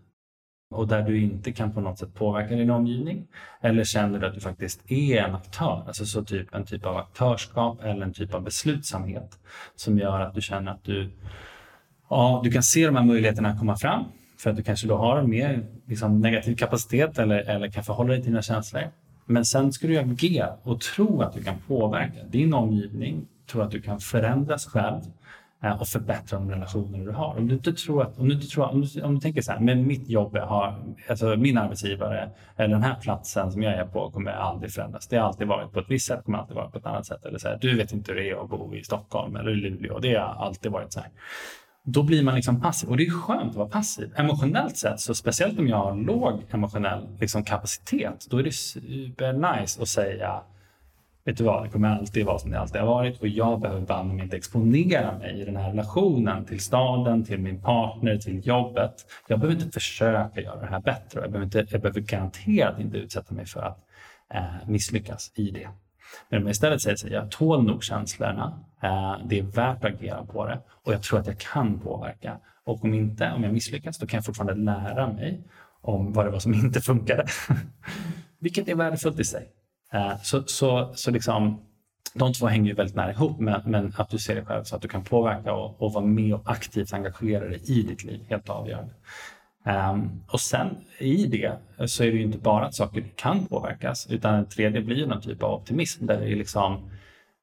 [0.72, 3.28] och där du inte kan på något sätt påverka din omgivning?
[3.62, 6.98] Eller känner du att du faktiskt är en aktör, alltså så typ en typ av
[6.98, 9.40] aktörskap eller en typ av beslutsamhet
[9.76, 11.10] som gör att du känner att du,
[12.10, 14.06] ja, du kan se de här möjligheterna komma fram
[14.38, 18.22] för att du kanske då har mer liksom, negativ kapacitet eller, eller kan förhålla dig
[18.22, 18.84] till dina känslor.
[19.26, 23.72] Men sen ska du agera och tro att du kan påverka din omgivning, tror att
[23.72, 25.02] du kan förändras själv
[25.64, 27.38] eh, och förbättra de relationer du har.
[27.38, 29.52] Om du inte tror att, om du, inte tror, om du, om du tänker så
[29.52, 33.86] här, men mitt jobb har, alltså min arbetsgivare eller den här platsen som jag är
[33.86, 35.08] på kommer aldrig förändras.
[35.08, 37.26] Det har alltid varit på ett visst sätt, kommer alltid vara på ett annat sätt.
[37.26, 39.56] Eller så här, du vet inte hur det är att bo i Stockholm eller i
[39.56, 40.00] Luleå.
[40.00, 41.10] Det har alltid varit så här
[41.84, 42.90] då blir man liksom passiv.
[42.90, 44.14] Och det är skönt att vara passiv.
[44.16, 49.82] Emotionellt sett, så speciellt om jag har låg emotionell liksom, kapacitet, då är det supernice
[49.82, 50.42] att säga
[51.24, 53.82] Vet du vad, det kommer alltid vara som det alltid har varit och jag behöver
[53.82, 58.48] banne mig inte exponera mig i den här relationen till staden, till min partner, till
[58.48, 58.94] jobbet.
[59.28, 61.22] Jag behöver inte försöka göra det här bättre.
[61.22, 63.80] Jag behöver, inte, jag behöver garanterat inte utsätta mig för att
[64.34, 65.70] eh, misslyckas i det.
[66.30, 69.92] Men om jag istället säger att jag tål nog känslorna, eh, det är värt att
[69.92, 72.38] agera på det och jag tror att jag kan påverka.
[72.64, 75.44] Och om inte, om jag misslyckas, då kan jag fortfarande lära mig
[75.82, 77.26] om vad det var som inte funkade.
[78.40, 79.48] Vilket är värdefullt i sig.
[79.94, 81.62] Eh, så, så, så liksom,
[82.14, 84.76] de två hänger ju väldigt nära ihop, men, men, att du ser dig själv så
[84.76, 88.26] att du kan påverka och, och vara med och aktivt engagera dig i ditt liv,
[88.30, 88.94] helt avgörande.
[89.66, 94.08] Um, och sen i det så är det ju inte bara att saker kan påverkas
[94.10, 96.90] utan en tredje blir ju någon typ av optimism där det, är liksom,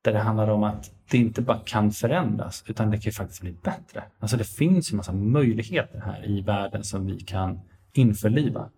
[0.03, 3.40] där det handlar om att det inte bara kan förändras utan det kan ju faktiskt
[3.40, 4.03] bli bättre.
[4.20, 7.61] Alltså det finns ju massa möjligheter här i världen som vi kan
[7.92, 8.68] införliva.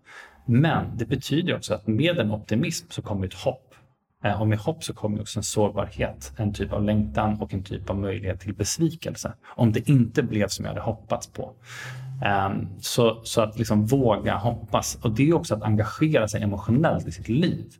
[0.51, 3.75] Men det betyder också att med en optimism så kommer ett hopp.
[4.23, 7.63] Eh, och med hopp så kommer också en sårbarhet, en typ av längtan och en
[7.63, 9.33] typ av möjlighet till besvikelse.
[9.43, 11.53] Om det inte blev som jag hade hoppats på.
[12.25, 14.99] Ehm, så, så att liksom våga hoppas.
[15.01, 17.73] Och det är också att engagera sig emotionellt i sitt liv.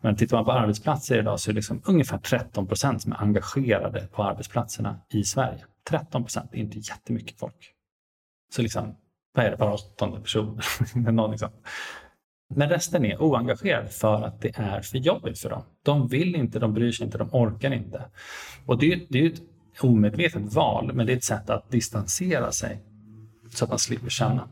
[0.00, 3.22] Men tittar man på arbetsplatser idag så är det liksom ungefär 13 procent som är
[3.22, 5.64] engagerade på arbetsplatserna i Sverige.
[5.88, 7.72] 13 procent är inte jättemycket folk.
[8.54, 8.96] Så liksom,
[9.34, 10.60] vad är det, bara åttonde person?
[12.56, 15.62] Men resten är oengagerade för att det är för jobbigt för dem.
[15.82, 18.02] De vill inte, de bryr sig inte, de orkar inte.
[18.66, 19.42] Och det, det är ett
[19.80, 22.82] omedvetet val, men det är ett sätt att distansera sig
[23.50, 24.48] så att man slipper känna.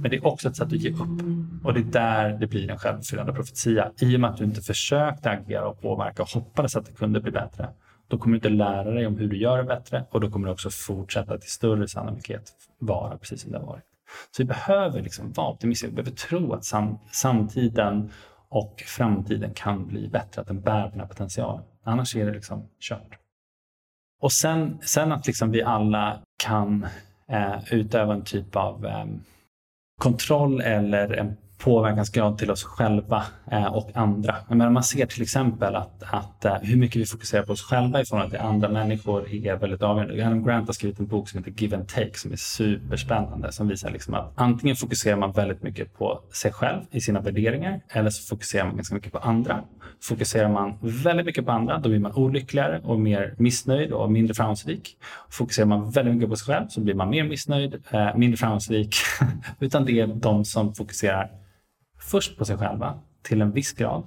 [0.00, 1.64] Men det är också ett sätt att ge upp.
[1.64, 3.92] Och det är där det blir en självuppfyllande profetia.
[4.00, 7.20] I och med att du inte försökte agera och påverka och hoppades att det kunde
[7.20, 7.68] bli bättre,
[8.08, 10.46] då kommer du inte lära dig om hur du gör det bättre och då kommer
[10.46, 13.93] du också fortsätta till större sannolikhet vara precis som det har varit.
[14.30, 18.10] Så vi behöver liksom vara optimistiska, vi behöver tro att sam samtiden
[18.48, 21.64] och framtiden kan bli bättre, att den bär på den här potentialen.
[21.82, 23.18] Annars är det liksom kört.
[24.20, 26.86] Och sen, sen att liksom vi alla kan
[27.28, 29.06] eh, utöva en typ av eh,
[30.00, 34.36] kontroll eller en påverkansgrad till oss själva eh, och andra.
[34.48, 38.00] Men man ser till exempel att, att eh, hur mycket vi fokuserar på oss själva
[38.00, 40.26] i förhållande till andra människor är väldigt avgörande.
[40.26, 43.68] Adam Grant har skrivit en bok som heter Give and Take som är superspännande som
[43.68, 48.10] visar liksom att antingen fokuserar man väldigt mycket på sig själv i sina värderingar eller
[48.10, 49.60] så fokuserar man ganska mycket på andra.
[50.02, 54.34] Fokuserar man väldigt mycket på andra då blir man olyckligare och mer missnöjd och mindre
[54.34, 54.96] framgångsrik.
[55.30, 58.96] Fokuserar man väldigt mycket på sig själv så blir man mer missnöjd, eh, mindre framgångsrik.
[59.60, 61.30] Utan det är de som fokuserar
[62.10, 64.06] först på sig själva till en viss grad,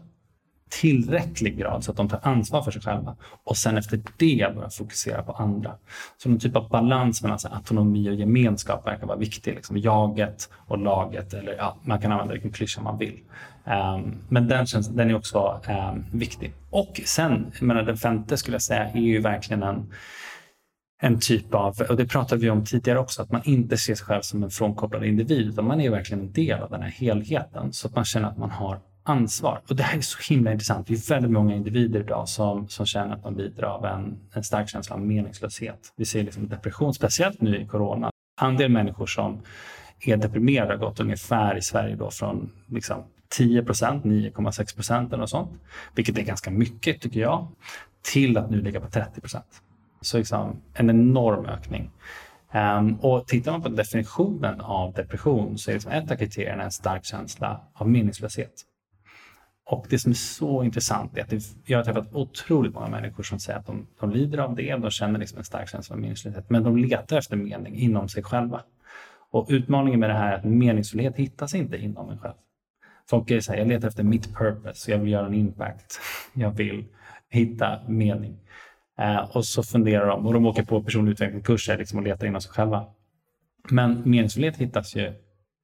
[0.69, 4.69] tillräcklig grad så att de tar ansvar för sig själva och sen efter det börja
[4.69, 5.75] fokusera på andra.
[6.17, 9.55] Så någon typ av balans mellan alltså, autonomi och gemenskap verkar vara viktig.
[9.55, 13.19] Liksom jaget och laget, eller ja, man kan använda vilken klyscha man vill.
[13.65, 16.53] Um, men den, känns, den är också um, viktig.
[16.69, 19.93] Och sen, menar, den femte skulle jag säga är ju verkligen en
[21.01, 24.05] en typ av, och det pratade vi om tidigare också, att man inte ser sig
[24.05, 27.73] själv som en frånkopplad individ, utan man är verkligen en del av den här helheten
[27.73, 29.61] så att man känner att man har ansvar.
[29.69, 30.87] Och det här är så himla intressant.
[30.87, 34.43] Det är väldigt många individer idag som, som känner att de lider av en, en
[34.43, 35.93] stark känsla av meningslöshet.
[35.95, 38.11] Vi ser liksom depression, speciellt nu i corona.
[38.41, 39.41] Andel människor som
[40.05, 45.21] är deprimerade har gått ungefär i Sverige då från liksom 10 procent, 9,6 procent eller
[45.21, 45.51] något sånt,
[45.95, 47.47] vilket är ganska mycket tycker jag,
[48.01, 49.61] till att nu ligga på 30 procent.
[50.01, 51.91] Så liksom en enorm ökning.
[52.53, 56.71] Um, och tittar man på definitionen av depression så är liksom ett av kriterierna en
[56.71, 58.53] stark känsla av meningslöshet.
[59.69, 63.23] Och det som är så intressant är att det, jag har träffat otroligt många människor
[63.23, 66.01] som säger att de, de lider av det, de känner liksom en stark känsla av
[66.01, 68.61] meningslöshet, men de letar efter mening inom sig själva.
[69.31, 72.33] Och utmaningen med det här är att meningsfullhet hittas inte inom en själv.
[73.09, 75.99] Folk är så här, jag letar efter mitt purpose, jag vill göra en impact,
[76.33, 76.85] jag vill
[77.29, 78.37] hitta mening.
[78.97, 82.41] Eh, och så funderar de och de åker på personlig utvecklingskurser liksom, och letar inom
[82.41, 82.85] sig själva.
[83.69, 85.13] Men meningsfullhet hittas ju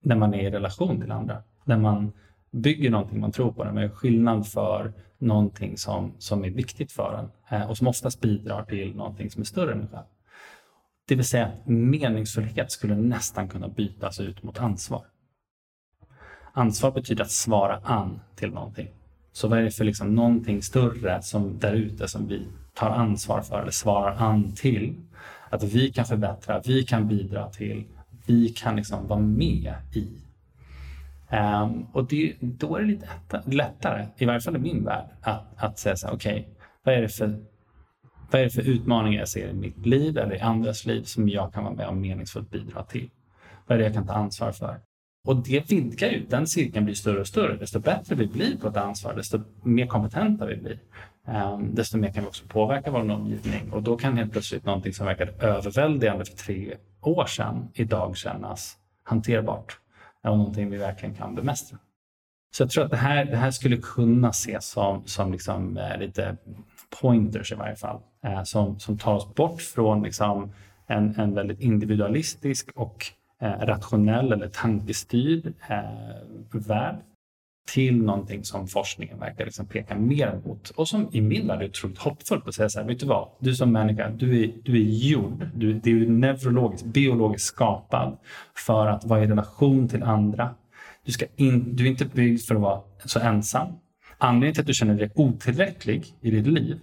[0.03, 1.43] när man är i relation till andra.
[1.65, 2.13] När man
[2.51, 6.91] bygger någonting man tror på, när man gör skillnad för någonting som, som är viktigt
[6.91, 10.03] för en eh, och som oftast bidrar till någonting som är större än en själv.
[11.07, 15.05] Det vill säga att meningsfullhet skulle nästan kunna bytas ut mot ansvar.
[16.53, 18.87] Ansvar betyder att svara an till någonting.
[19.31, 23.41] Så vad är det för liksom någonting större som där ute som vi tar ansvar
[23.41, 24.95] för eller svarar an till?
[25.49, 27.83] Att vi kan förbättra, vi kan bidra till,
[28.25, 30.07] vi kan liksom vara med i.
[31.35, 33.07] Um, och det, då är det lite
[33.45, 36.45] lättare, i varje fall i min värld, att, att säga så här, okej, okay,
[36.83, 37.39] vad är det för
[38.31, 41.29] vad är det för utmaningar jag ser i mitt liv eller i andras liv som
[41.29, 43.09] jag kan vara med och meningsfullt bidra till?
[43.67, 44.79] Vad är det jag kan ta ansvar för?
[45.27, 47.57] Och det vidgar ju, den cirkeln blir större och större.
[47.57, 50.79] Desto bättre vi blir på att ta ansvar, desto mer kompetenta vi blir,
[51.27, 53.71] Ehm, desto mer kan vi också påverka vår omgivning.
[53.71, 58.77] Och då kan helt plötsligt någonting som verkade överväldigande för tre år sedan idag kännas
[59.03, 59.79] hanterbart
[60.23, 61.77] och någonting vi verkligen kan bemästra.
[62.55, 65.97] Så jag tror att det här, det här skulle kunna ses som, som liksom, eh,
[65.97, 66.37] lite
[67.01, 70.51] pointers i varje fall, eh, som, som tar oss bort från liksom,
[70.87, 73.05] en, en väldigt individualistisk och
[73.41, 75.79] eh, rationell eller tankestyrd eh,
[76.51, 76.95] värld
[77.65, 81.69] till någonting som forskningen verkar liksom peka mer mot och som i min värld är
[81.69, 84.75] otroligt hoppfullt att säga så här, vet du vad, du som människa, du är, du
[84.75, 88.17] är gjord, du, du är neurologiskt, biologiskt skapad
[88.55, 90.55] för att vara i relation till andra.
[91.05, 93.67] Du, ska in, du är inte byggd för att vara så ensam.
[94.17, 96.79] Anledningen till att du känner dig otillräcklig i ditt liv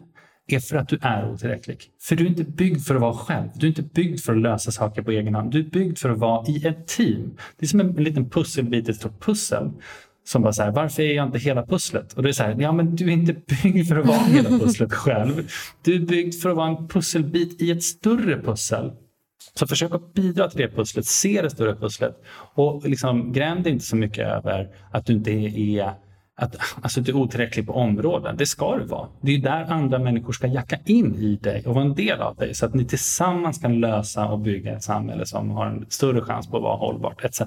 [0.46, 1.84] är för att du är otillräcklig.
[2.00, 3.48] För du är inte byggd för att vara själv.
[3.54, 5.52] Du är inte byggd för att lösa saker på egen hand.
[5.52, 7.36] Du är byggd för att vara i ett team.
[7.56, 9.70] Det är som en, en liten pusselbit i ett stort pussel.
[10.30, 12.12] Som bara så här, varför är jag inte hela pusslet?
[12.12, 14.48] Och det är så här, ja men du är inte byggd för att vara hela
[14.58, 15.50] pusslet själv.
[15.82, 18.92] Du är byggd för att vara en pusselbit i ett större pussel.
[19.54, 22.22] Så försök att bidra till det pusslet, se det större pusslet
[22.54, 25.94] och liksom gräm dig inte så mycket över att du inte är
[26.36, 28.36] att alltså, du är otillräcklig på områden.
[28.36, 29.08] Det ska du vara.
[29.20, 32.36] Det är där andra människor ska jacka in i dig och vara en del av
[32.36, 36.20] dig så att ni tillsammans kan lösa och bygga ett samhälle som har en större
[36.20, 37.42] chans på att vara hållbart etc.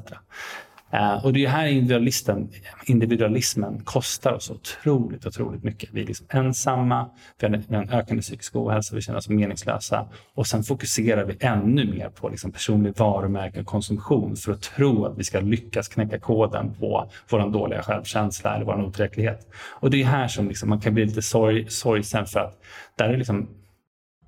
[0.93, 2.49] Uh, och det är här individualisten,
[2.85, 5.89] individualismen kostar oss otroligt, otroligt mycket.
[5.93, 10.47] Vi är liksom ensamma, vi har en ökande psykisk ohälsa, vi känner oss meningslösa och
[10.47, 15.17] sen fokuserar vi ännu mer på liksom personlig varumärke och konsumtion för att tro att
[15.17, 19.47] vi ska lyckas knäcka koden på vår dåliga självkänsla eller vår otillräcklighet.
[19.79, 22.61] Och det är här som liksom man kan bli lite sorg, sorgsen för att
[22.95, 23.49] där är liksom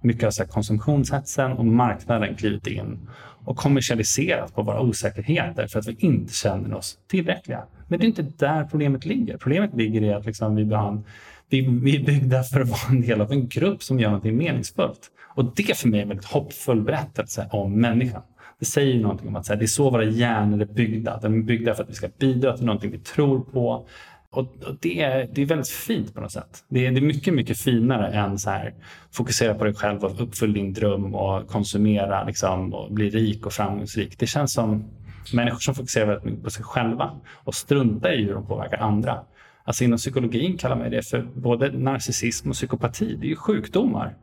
[0.01, 3.09] mycket av konsumtionshetsen och marknaden klivit in
[3.45, 7.63] och kommersialiserat på våra osäkerheter för att vi inte känner oss tillräckliga.
[7.87, 9.37] Men det är inte där problemet ligger.
[9.37, 11.03] Problemet ligger i att liksom vi, behand,
[11.49, 14.37] vi, vi är byggda för att vara en del av en grupp som gör någonting
[14.37, 15.11] meningsfullt.
[15.35, 18.21] Och det för mig är en väldigt hoppfull berättelse om människan.
[18.59, 21.19] Det säger ju någonting om att här, det är så våra hjärnor är byggda.
[21.21, 23.87] De är byggda för att vi ska bidra till någonting vi tror på.
[24.35, 24.47] Och,
[24.81, 26.63] det, är, det är väldigt fint på något sätt.
[26.69, 28.73] Det är, det är mycket, mycket finare än så här
[29.11, 33.53] fokusera på dig själv och uppfylla din dröm och konsumera liksom, och bli rik och
[33.53, 34.19] framgångsrik.
[34.19, 34.85] Det känns som
[35.33, 39.19] människor som fokuserar väldigt mycket på sig själva och struntar i hur de påverkar andra.
[39.63, 43.15] Alltså inom psykologin kallar man det för både narcissism och psykopati.
[43.15, 44.15] Det är ju sjukdomar.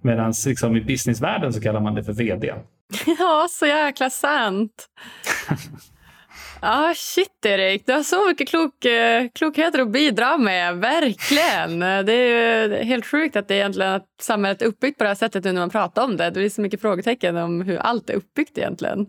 [0.00, 2.54] Medan liksom i businessvärlden så kallar man det för VD.
[3.18, 4.88] Ja, så jäkla sant.
[6.60, 7.86] ah, shit, Erik.
[7.86, 10.76] Du har så mycket klok, eh, klokheter att bidra med.
[10.76, 11.78] Verkligen.
[12.06, 15.44] Det är helt sjukt att, det egentligen, att samhället är uppbyggt på det här sättet
[15.44, 16.30] nu när man pratar om det.
[16.30, 19.06] Det är så mycket frågetecken om hur allt är uppbyggt egentligen.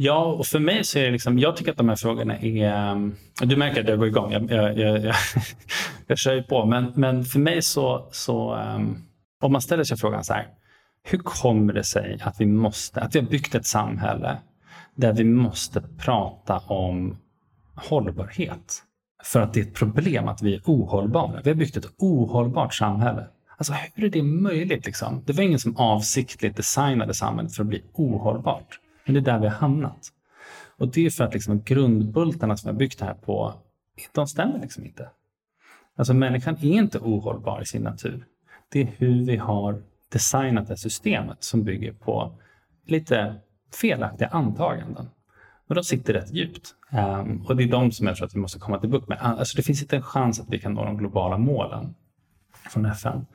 [0.00, 2.64] Ja, och för mig så är det liksom, jag tycker att de här frågorna är...
[2.64, 5.14] Ehm, du märker att jag går igång, jag, jag, jag, jag,
[6.06, 6.64] jag kör ju på.
[6.64, 8.96] Men, men för mig så, så ehm,
[9.42, 10.46] om man ställer sig frågan så här,
[11.02, 14.38] hur kommer det sig att vi måste, att vi har byggt ett samhälle
[14.98, 17.16] där vi måste prata om
[17.74, 18.82] hållbarhet.
[19.24, 21.40] För att det är ett problem att vi är ohållbara.
[21.44, 23.26] Vi har byggt ett ohållbart samhälle.
[23.56, 24.86] Alltså hur är det möjligt?
[24.86, 25.22] Liksom?
[25.26, 28.80] Det var ingen som avsiktligt designade samhället för att bli ohållbart.
[29.04, 30.08] Men det är där vi har hamnat.
[30.78, 33.54] Och det är för att liksom grundbultarna som vi har byggt det här på,
[34.12, 35.08] de stämmer liksom inte.
[35.96, 38.26] Alltså människan är inte ohållbar i sin natur.
[38.68, 39.82] Det är hur vi har
[40.12, 42.38] designat det systemet som bygger på
[42.86, 43.34] lite
[43.74, 45.08] felaktiga antaganden.
[45.68, 46.74] Och de sitter rätt djupt.
[46.92, 49.18] Um, och det är de som jag tror att vi måste komma till bukt med.
[49.20, 51.94] Alltså det finns inte en chans att vi kan nå de globala målen
[52.70, 53.26] från FN.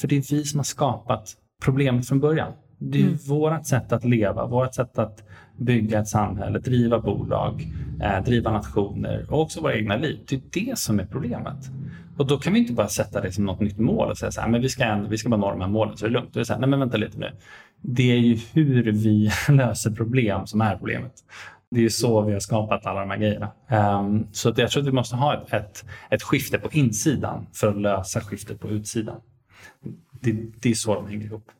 [0.00, 2.52] För det är vi som har skapat problemet från början.
[2.78, 3.18] Det är mm.
[3.28, 5.22] vårt sätt att leva, vårt sätt att
[5.56, 7.66] bygga ett samhälle, driva bolag,
[8.02, 10.18] eh, driva nationer och också våra egna liv.
[10.28, 11.70] Det är det som är problemet.
[12.16, 14.40] Och då kan vi inte bara sätta det som något nytt mål och säga så
[14.40, 16.28] här, men vi ska, vi ska bara nå de här målen så är det lugnt.
[16.28, 17.30] Och det är så här, nej men vänta lite nu.
[17.80, 21.12] Det är ju hur vi löser problem som är problemet.
[21.70, 23.52] Det är ju så vi har skapat alla de här grejerna.
[24.00, 27.46] Um, så att jag tror att vi måste ha ett, ett, ett skifte på insidan
[27.52, 29.20] för att lösa skiftet på utsidan.
[30.20, 31.50] Det, det är så de hänger ihop.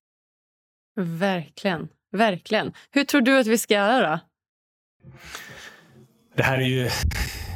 [0.96, 1.88] Verkligen.
[2.12, 2.72] Verkligen.
[2.90, 4.18] Hur tror du att vi ska göra då?
[6.36, 6.88] Det här är ju...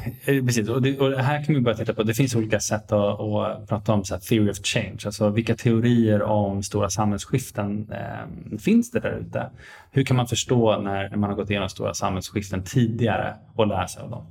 [0.05, 2.03] Eh, precis, och, det, och här kan vi börja titta på.
[2.03, 4.97] Det finns olika sätt att, att prata om så theory of change.
[5.05, 9.49] Alltså vilka teorier om stora samhällsskiften eh, finns det där ute?
[9.91, 13.87] Hur kan man förstå när, när man har gått igenom stora samhällsskiften tidigare och lära
[13.87, 14.25] sig av dem?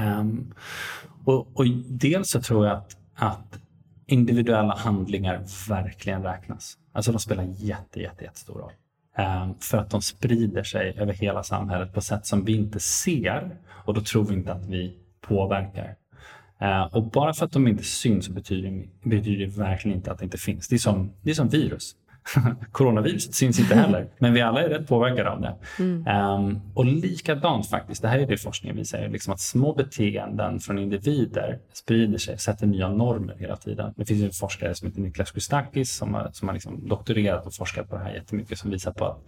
[0.00, 0.54] Um,
[1.24, 3.58] och, och dels så tror jag att, att
[4.06, 6.78] individuella handlingar verkligen räknas.
[6.92, 8.72] Alltså de spelar jätte, jätte, jättestor roll.
[9.18, 13.56] Um, för att de sprider sig över hela samhället på sätt som vi inte ser
[13.86, 15.96] och då tror vi inte att vi påverkar.
[16.60, 20.18] Eh, och bara för att de inte syns så betyder, betyder det verkligen inte att
[20.18, 20.68] det inte finns.
[20.68, 21.96] Det är som, det är som virus.
[22.72, 25.54] Coronaviruset syns inte heller, men vi alla är rätt påverkade av det.
[25.78, 26.06] Mm.
[26.06, 30.78] Um, och likadant faktiskt, det här är det forskningen visar, liksom att små beteenden från
[30.78, 33.94] individer sprider sig, sätter nya normer hela tiden.
[33.96, 37.54] Det finns en forskare som heter Niklas Koustakis som har, som har liksom doktorerat och
[37.54, 39.24] forskat på det här jättemycket som visar på att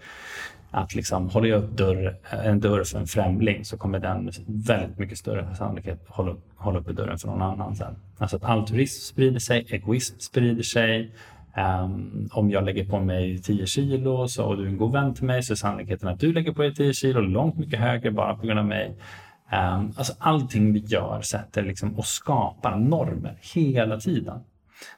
[0.71, 4.99] att liksom, håller jag upp dörr, en dörr för en främling så kommer den väldigt
[4.99, 7.97] mycket större sannolikhet hålla, hålla uppe dörren för någon annan sen.
[8.19, 11.13] Alltså att altruism sprider sig, egoism sprider sig,
[11.57, 15.15] Um, om jag lägger på mig 10 kilo så, och du är en god vän
[15.15, 18.11] till mig så är sannolikheten att du lägger på dig 10 kilo långt mycket högre
[18.11, 18.97] bara på grund av mig.
[19.53, 24.41] Um, alltså allting vi gör sätter liksom och skapar normer hela tiden.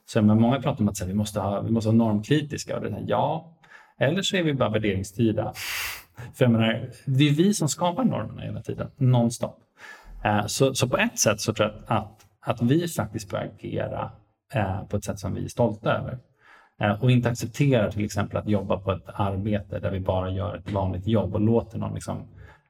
[0.07, 2.77] Så men många pratar om att här, vi, måste ha, vi måste vara normkritiska.
[2.77, 3.57] Och det här, ja,
[3.99, 5.53] eller så är vi bara värderingsstyrda.
[6.35, 9.59] För jag menar, det är vi som skapar normerna hela tiden, nonstop.
[10.25, 13.45] Uh, så, så på ett sätt så tror jag att, att, att vi faktiskt börjar
[13.45, 14.11] agera
[14.57, 16.19] uh, på ett sätt som vi är stolta över.
[16.81, 20.57] Eh, och inte accepterar till exempel att jobba på ett arbete där vi bara gör
[20.57, 22.19] ett vanligt jobb och låter någon liksom,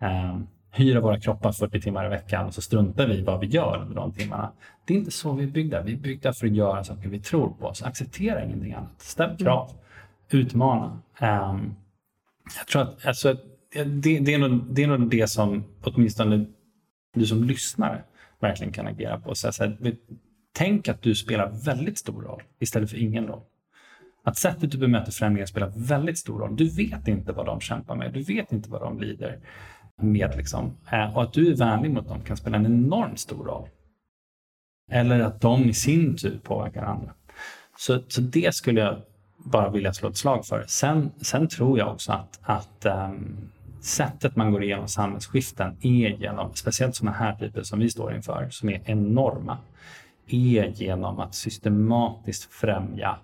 [0.00, 0.38] eh,
[0.70, 3.78] hyra våra kroppar 40 timmar i veckan och så struntar vi i vad vi gör
[3.82, 4.52] under de timmarna.
[4.84, 5.82] Det är inte så vi är byggda.
[5.82, 7.74] Vi är byggda för att göra saker vi tror på.
[7.74, 9.00] Så acceptera ingenting annat.
[9.00, 9.70] Ställ krav.
[10.30, 11.00] Utmana.
[11.20, 11.74] Um,
[12.58, 13.36] jag tror att alltså,
[13.72, 16.46] det, det, är nog, det är nog det som åtminstone
[17.14, 18.02] du som lyssnare
[18.40, 19.34] verkligen kan agera på.
[19.34, 19.96] Så här,
[20.52, 23.42] tänk att du spelar väldigt stor roll istället för ingen roll.
[24.22, 26.56] Att sättet du bemöter främlingar spelar väldigt stor roll.
[26.56, 28.12] Du vet inte vad de kämpar med.
[28.12, 29.38] Du vet inte vad de lider
[29.96, 30.34] med.
[30.36, 30.76] Liksom.
[30.92, 33.68] Eh, och att du är vänlig mot dem kan spela en enormt stor roll.
[34.90, 37.14] Eller att de i sin tur påverkar andra.
[37.78, 39.02] Så, så det skulle jag
[39.44, 40.64] bara vilja slå ett slag för.
[40.68, 43.36] Sen, sen tror jag också att, att um,
[43.80, 48.48] sättet man går igenom samhällsskiften är genom, speciellt sådana här typer som vi står inför,
[48.50, 49.58] som är enorma,
[50.26, 53.18] är genom att systematiskt främja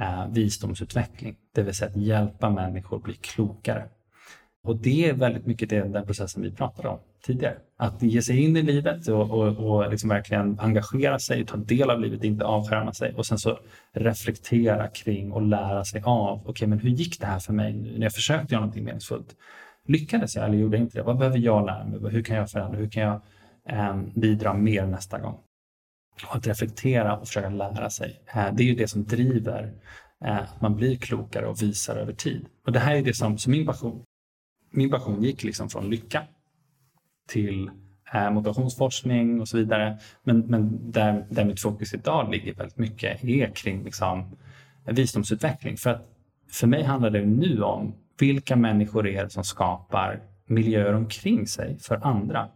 [0.00, 3.88] Eh, visdomsutveckling, det vill säga att hjälpa människor att bli klokare.
[4.64, 7.56] Och det är väldigt mycket det, den processen vi pratade om tidigare.
[7.76, 11.90] Att ge sig in i livet och, och, och liksom verkligen engagera sig, ta del
[11.90, 13.58] av livet, inte avskärma sig och sen så
[13.92, 17.72] reflektera kring och lära sig av, okej okay, men hur gick det här för mig
[17.72, 19.36] nu när jag försökte göra någonting meningsfullt?
[19.88, 21.02] Lyckades jag eller gjorde jag inte det?
[21.02, 22.12] Vad behöver jag lära mig?
[22.12, 22.78] Hur kan jag förändra?
[22.78, 23.20] Hur kan jag
[23.68, 25.38] eh, bidra mer nästa gång?
[26.28, 28.20] Och att reflektera och försöka lära sig.
[28.34, 29.72] Eh, det är ju det som driver
[30.24, 32.46] eh, att man blir klokare och visar över tid.
[32.66, 34.02] Och det här är det som, som min passion.
[34.70, 36.22] Min passion gick liksom från lycka
[37.28, 37.70] till
[38.14, 39.98] eh, motivationsforskning och så vidare.
[40.24, 44.36] Men, men där, där mitt fokus idag ligger väldigt mycket är kring liksom
[44.84, 45.76] visdomsutveckling.
[45.76, 46.08] För att
[46.50, 51.78] för mig handlar det nu om vilka människor är det som skapar miljöer omkring sig
[51.78, 52.48] för andra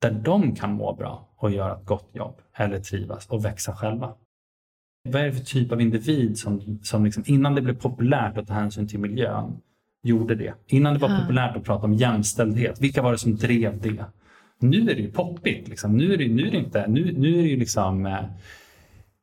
[0.00, 4.14] där de kan må bra och göra ett gott jobb eller trivas och växa själva.
[5.08, 8.48] Vad är det för typ av individ som, som liksom, innan det blev populärt att
[8.48, 9.60] ta hänsyn till miljön
[10.02, 10.54] gjorde det?
[10.66, 11.18] Innan det var ja.
[11.20, 14.04] populärt att prata om jämställdhet, vilka var det som drev det?
[14.58, 15.68] Nu är det ju poppigt.
[15.68, 15.96] Liksom.
[15.96, 18.24] Nu, är det, nu är det inte, nu, nu är det ju liksom eh,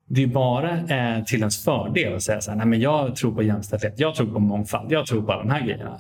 [0.06, 3.36] det är bara eh, till ens fördel att säga så här, nej men jag tror
[3.36, 6.00] på jämställdhet, jag tror på mångfald, jag tror på alla de här grejerna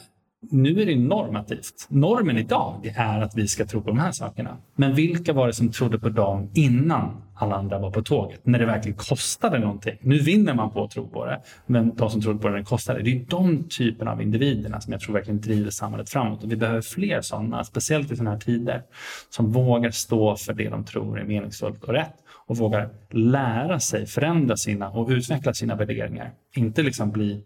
[0.49, 1.87] nu är det normativt.
[1.89, 4.57] Normen idag är att vi ska tro på de här sakerna.
[4.75, 8.39] Men vilka var det som trodde på dem innan alla andra var på tåget?
[8.43, 9.97] När det verkligen kostade någonting.
[10.01, 12.59] Nu vinner man på att tro på det, men de som trodde på det när
[12.59, 13.01] det kostade.
[13.01, 16.43] Det är de typerna av individerna som jag tror verkligen driver samhället framåt.
[16.43, 18.81] Och vi behöver fler sådana, speciellt i sådana här tider,
[19.29, 22.15] som vågar stå för det de tror är meningsfullt och rätt
[22.47, 26.31] och vågar lära sig, förändra sina och utveckla sina värderingar.
[26.55, 27.43] Inte liksom bli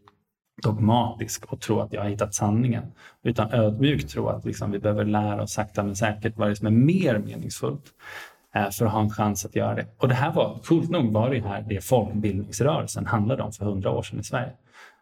[0.63, 2.83] dogmatisk och tro att jag har hittat sanningen.
[3.23, 6.55] Utan ödmjukt tro att liksom vi behöver lära oss sakta men säkert vad det är
[6.55, 7.83] som är mer meningsfullt
[8.55, 9.85] eh, för att ha en chans att göra det.
[9.97, 13.91] Och det här var, coolt nog var det här det folkbildningsrörelsen handlade om för hundra
[13.91, 14.51] år sedan i Sverige.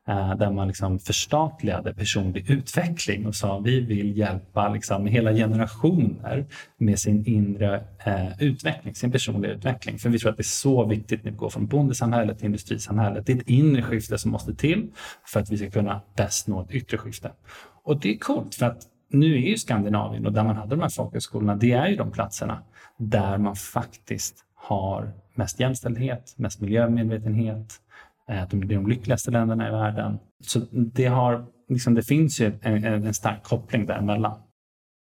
[0.07, 6.45] Eh, där man liksom förstatligade personlig utveckling och sa vi vill hjälpa liksom hela generationer
[6.77, 9.99] med sin inre eh, utveckling, sin personliga utveckling.
[9.99, 13.25] För vi tror att det är så viktigt när vi går från bondesamhället till industrisamhället.
[13.25, 14.87] Det är ett inre skifte som måste till
[15.25, 17.31] för att vi ska kunna bäst nå ett yttre skifte.
[17.83, 20.81] Och det är coolt för att nu är ju Skandinavien och där man hade de
[20.81, 22.63] här folkhögskolorna, det är ju de platserna
[22.97, 27.81] där man faktiskt har mest jämställdhet, mest miljömedvetenhet,
[28.27, 30.17] att de är de lyckligaste länderna i världen.
[30.43, 34.39] Så det, har, liksom, det finns ju en, en, stark koppling däremellan.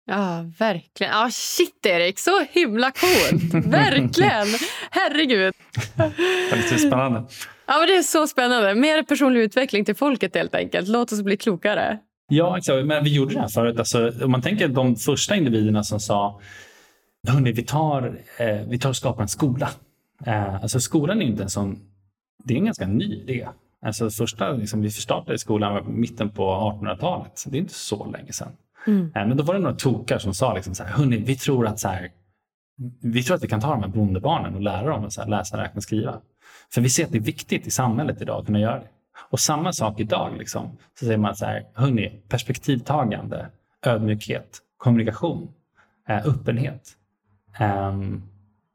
[0.06, 1.14] Ja, verkligen.
[1.14, 2.20] Ja, shit, Erik.
[2.20, 3.66] Så himla coolt.
[3.66, 4.48] verkligen.
[4.92, 5.54] Herregud.
[5.96, 7.24] Det är spännande.
[7.68, 8.76] Ja, men det är så spännande.
[8.76, 10.88] Mer personlig utveckling till folket helt enkelt.
[10.88, 12.00] Låt oss bli klokare.
[12.30, 12.86] Ja, exakt.
[12.86, 13.80] Men vi gjorde det här förut.
[13.80, 16.42] Alltså, om man tänker de första individerna som sa
[17.28, 19.70] Hörrni, vi tar, eh, vi tar och skapar en skola.
[20.26, 21.80] Eh, alltså skolan är inte en sån
[22.44, 23.48] det är en ganska ny idé.
[23.82, 27.44] Alltså första, liksom, vi startade skolan var mitten på 1800-talet.
[27.48, 28.52] Det är inte så länge sedan.
[28.88, 29.12] Mm.
[29.16, 31.68] Eh, men då var det några tokar som sa liksom så här, Hörrni, vi tror
[31.68, 32.12] att så här,
[33.02, 35.30] vi tror att vi kan ta de här bondebarnen och lära dem att så här,
[35.30, 36.22] läsa, räkna och skriva.
[36.74, 38.88] För vi ser att det är viktigt i samhället idag att kunna göra det.
[39.30, 40.38] Och samma sak idag.
[40.38, 43.50] Liksom, så säger man så här, hörni, perspektivtagande,
[43.86, 45.52] ödmjukhet, kommunikation,
[46.08, 46.82] eh, öppenhet,
[47.60, 47.98] eh,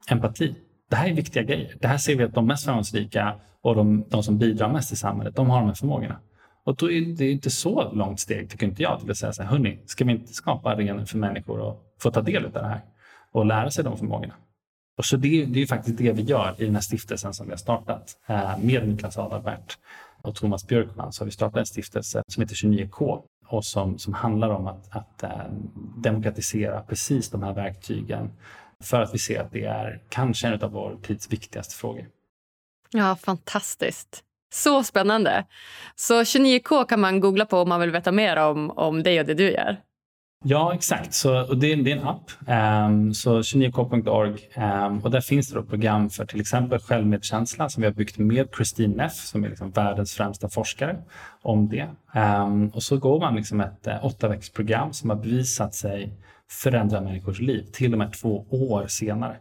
[0.08, 0.54] empati.
[0.92, 1.76] Det här är viktiga grejer.
[1.80, 4.96] Det här ser vi att de mest framgångsrika och de, de som bidrar mest i
[4.96, 6.20] samhället, de har de här förmågorna.
[6.64, 9.42] Och då är det inte så långt steg, tycker inte jag, till att säga så
[9.42, 12.62] här, hörni, ska vi inte skapa arenor för människor att få ta del av det
[12.62, 12.80] här
[13.32, 14.34] och lära sig de förmågorna?
[14.98, 17.52] Och så det, det är faktiskt det vi gör i den här stiftelsen som vi
[17.52, 19.78] har startat eh, med Niklas Adalbert
[20.22, 21.12] och Thomas Björkman.
[21.12, 24.96] Så har vi startat en stiftelse som heter 29K och som, som handlar om att,
[24.96, 25.30] att eh,
[25.96, 28.30] demokratisera precis de här verktygen
[28.82, 32.06] för att vi ser att det är kanske en av vår tids viktigaste frågor.
[32.90, 34.24] Ja, fantastiskt.
[34.52, 35.44] Så spännande.
[35.96, 39.26] Så 29K kan man googla på om man vill veta mer om, om dig och
[39.26, 39.76] det du gör.
[40.44, 41.14] Ja, exakt.
[41.14, 42.30] Så, och det, det är en app.
[42.88, 44.30] Um, så 29k.org.
[44.30, 48.18] Um, ehm, och där finns det program för till exempel självmedkänsla som vi har byggt
[48.18, 50.96] med Christine Neff som är liksom världens främsta forskare
[51.42, 51.88] om det.
[52.14, 56.12] Um, och så går man liksom ett uh, åtta program som har bevisat sig
[56.52, 59.36] förändra människors liv till och med två år senare.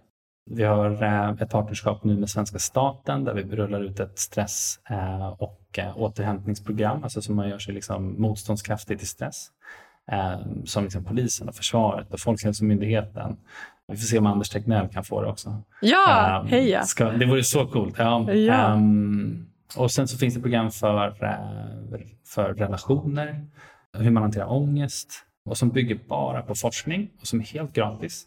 [0.49, 4.79] Vi har eh, ett partnerskap nu med svenska staten där vi rullar ut ett stress
[4.89, 9.47] eh, och eh, återhämtningsprogram, alltså som man gör sig liksom motståndskraftig till stress.
[10.65, 13.37] Som liksom polisen och försvaret och Folkhälsomyndigheten.
[13.87, 15.61] Vi får se om Anders Tegnell kan få det också.
[15.81, 16.83] Ja, um, heja!
[16.83, 17.95] Ska, det vore så coolt.
[17.97, 18.31] Ja.
[18.33, 18.73] ja.
[18.73, 21.15] Um, och sen så finns det program för,
[22.27, 23.47] för relationer,
[23.97, 28.25] hur man hanterar ångest och som bygger bara på forskning och som är helt gratis.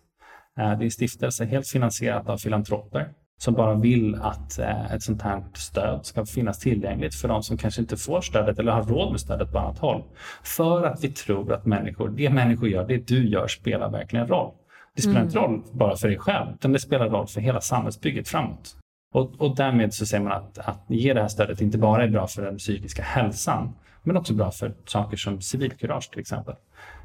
[0.58, 3.08] Eh, det är en stiftelse helt finansierat av filantroper
[3.38, 7.56] som bara vill att eh, ett sånt här stöd ska finnas tillgängligt för de som
[7.56, 10.02] kanske inte får stödet eller har råd med stödet på annat håll.
[10.42, 14.52] För att vi tror att människor, det människor gör, det du gör spelar verkligen roll.
[14.96, 15.28] Det spelar mm.
[15.28, 18.76] inte roll bara för dig själv, utan det spelar roll för hela samhällsbygget framåt.
[19.14, 22.08] Och, och därmed så säger man att, att ge det här stödet inte bara är
[22.08, 26.54] bra för den psykiska hälsan, men också bra för saker som civilkurage till exempel.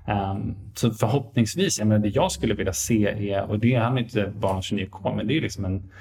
[0.09, 4.33] Um, så förhoppningsvis, jag menar, det jag skulle vilja se är, och det handlar inte
[4.35, 5.91] bara om 29K, men det är liksom en,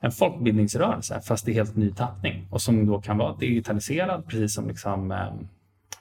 [0.00, 4.68] en folkbildningsrörelse fast i helt ny tappning och som då kan vara digitaliserad precis som
[4.68, 5.48] liksom, um,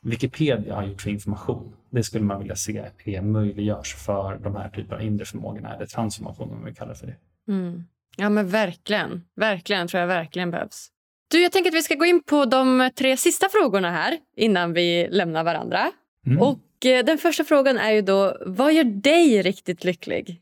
[0.01, 1.73] Wikipedia har gjort för information.
[1.89, 5.85] Det skulle man vilja se är möjliggörs för de här typerna av inre förmågorna eller
[5.85, 7.15] transformation om vi kallar det för det.
[7.47, 7.83] Mm.
[8.17, 10.89] Ja men verkligen, verkligen tror jag verkligen behövs.
[11.31, 14.73] Du, jag tänker att vi ska gå in på de tre sista frågorna här innan
[14.73, 15.91] vi lämnar varandra.
[16.25, 16.39] Mm.
[16.39, 20.39] Och den första frågan är ju då, vad gör dig riktigt lycklig?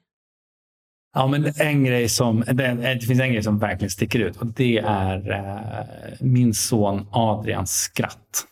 [1.13, 4.77] Ja, men en grej som, det, finns en grej som verkligen sticker ut och det
[4.77, 8.47] är eh, min son Adrians skratt.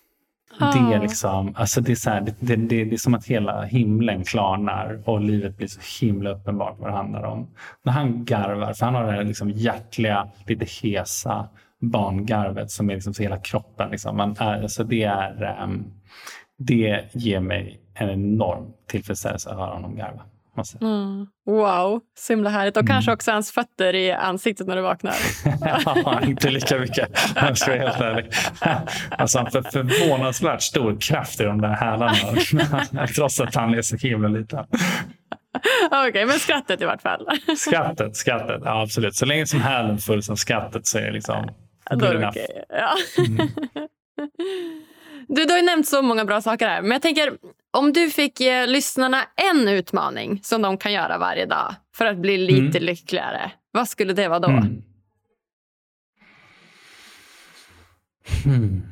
[0.59, 0.73] Ah.
[0.73, 3.61] Det, är liksom, alltså det, är så här, det, det, det, är som att hela
[3.61, 7.47] himlen klarnar och livet blir så himla uppenbart vad det handlar om.
[7.83, 11.49] När han garvar, för han har det här liksom hjärtliga, lite hesa
[11.81, 13.91] barngarvet som är liksom så hela kroppen.
[13.91, 14.17] Liksom.
[14.17, 15.98] Man, alltså det är, um,
[16.59, 20.21] det ger mig en enorm tillfredsställelse att höra honom garva.
[20.81, 21.27] Mm.
[21.45, 22.77] Wow, så himla härligt.
[22.77, 22.87] Och mm.
[22.87, 25.15] kanske också hans fötter i ansiktet när du vaknar.
[26.05, 28.31] ja, inte lika mycket om jag ska vara helt ärlig.
[29.09, 33.95] Alltså, han har förvånansvärt stor kraft i de där hälarna trots att han är så
[33.97, 34.65] himla liten.
[35.85, 37.27] Okej, okay, men skrattet i vart fall.
[37.57, 38.61] skrattet, skrattet.
[38.65, 39.15] Ja, absolut.
[39.15, 41.49] Så länge som hälen full som skrattet så är det liksom
[41.91, 42.47] Då är det okay.
[42.69, 42.93] ja.
[43.17, 43.49] Mm.
[45.27, 46.81] Du, du har ju nämnt så många bra saker här.
[46.81, 47.37] Men jag tänker,
[47.71, 52.17] om du fick ge lyssnarna en utmaning som de kan göra varje dag för att
[52.17, 52.83] bli lite mm.
[52.83, 54.49] lyckligare, vad skulle det vara då?
[54.49, 54.83] Mm.
[58.43, 58.83] Hmm.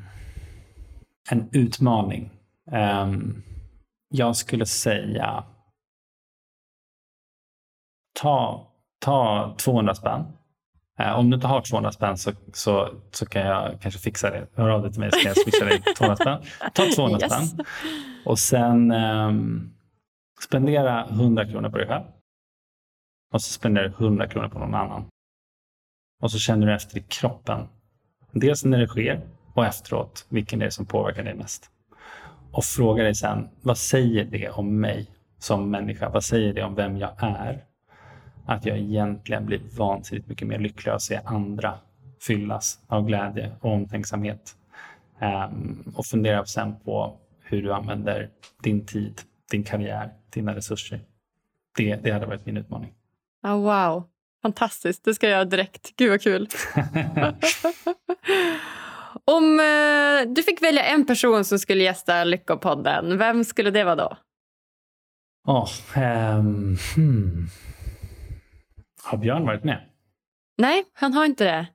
[1.29, 2.31] En utmaning.
[2.71, 3.43] Um,
[4.09, 5.43] jag skulle säga
[8.13, 8.67] ta,
[8.99, 10.46] ta 200 spänn Eh,
[10.97, 14.47] om du inte har 200 spänn så, så, så kan jag kanske fixa det.
[14.55, 16.41] Hör av dig till mig så kan jag swisha dig 200 spänn.
[16.73, 17.31] Ta 200 yes.
[17.31, 17.65] spänn
[18.25, 19.73] och sen um,
[20.41, 22.03] spendera 100 kronor på dig själv.
[23.33, 25.05] Och så spenderar du 100 kronor på någon annan.
[26.21, 27.67] Och så känner du efter i kroppen.
[28.31, 29.21] Dels när det sker
[29.53, 31.71] och efteråt vilken det är som påverkar dig mest.
[32.51, 36.09] Och fråga dig sen, vad säger det om mig som människa?
[36.09, 37.66] Vad säger det om vem jag är?
[38.47, 41.79] Att jag egentligen blir vansinnigt mycket mer lycklig av att se andra
[42.27, 44.55] fyllas av glädje och omtänksamhet.
[45.21, 48.29] Um, och fundera sen på hur du använder
[48.63, 49.21] din tid,
[49.51, 51.01] din karriär, dina resurser.
[51.77, 52.93] Det, det hade varit min utmaning.
[53.47, 54.03] Oh, wow,
[54.41, 55.03] fantastiskt.
[55.05, 55.95] Det ska jag göra direkt.
[55.95, 56.47] Gud vad kul.
[59.25, 63.95] Om eh, du fick välja en person som skulle gästa Lyckopodden, vem skulle det vara
[63.95, 64.17] då?
[65.47, 67.47] Oh, um, hmm.
[69.07, 69.81] Har Björn varit med?
[70.57, 71.67] Nej, han har inte det.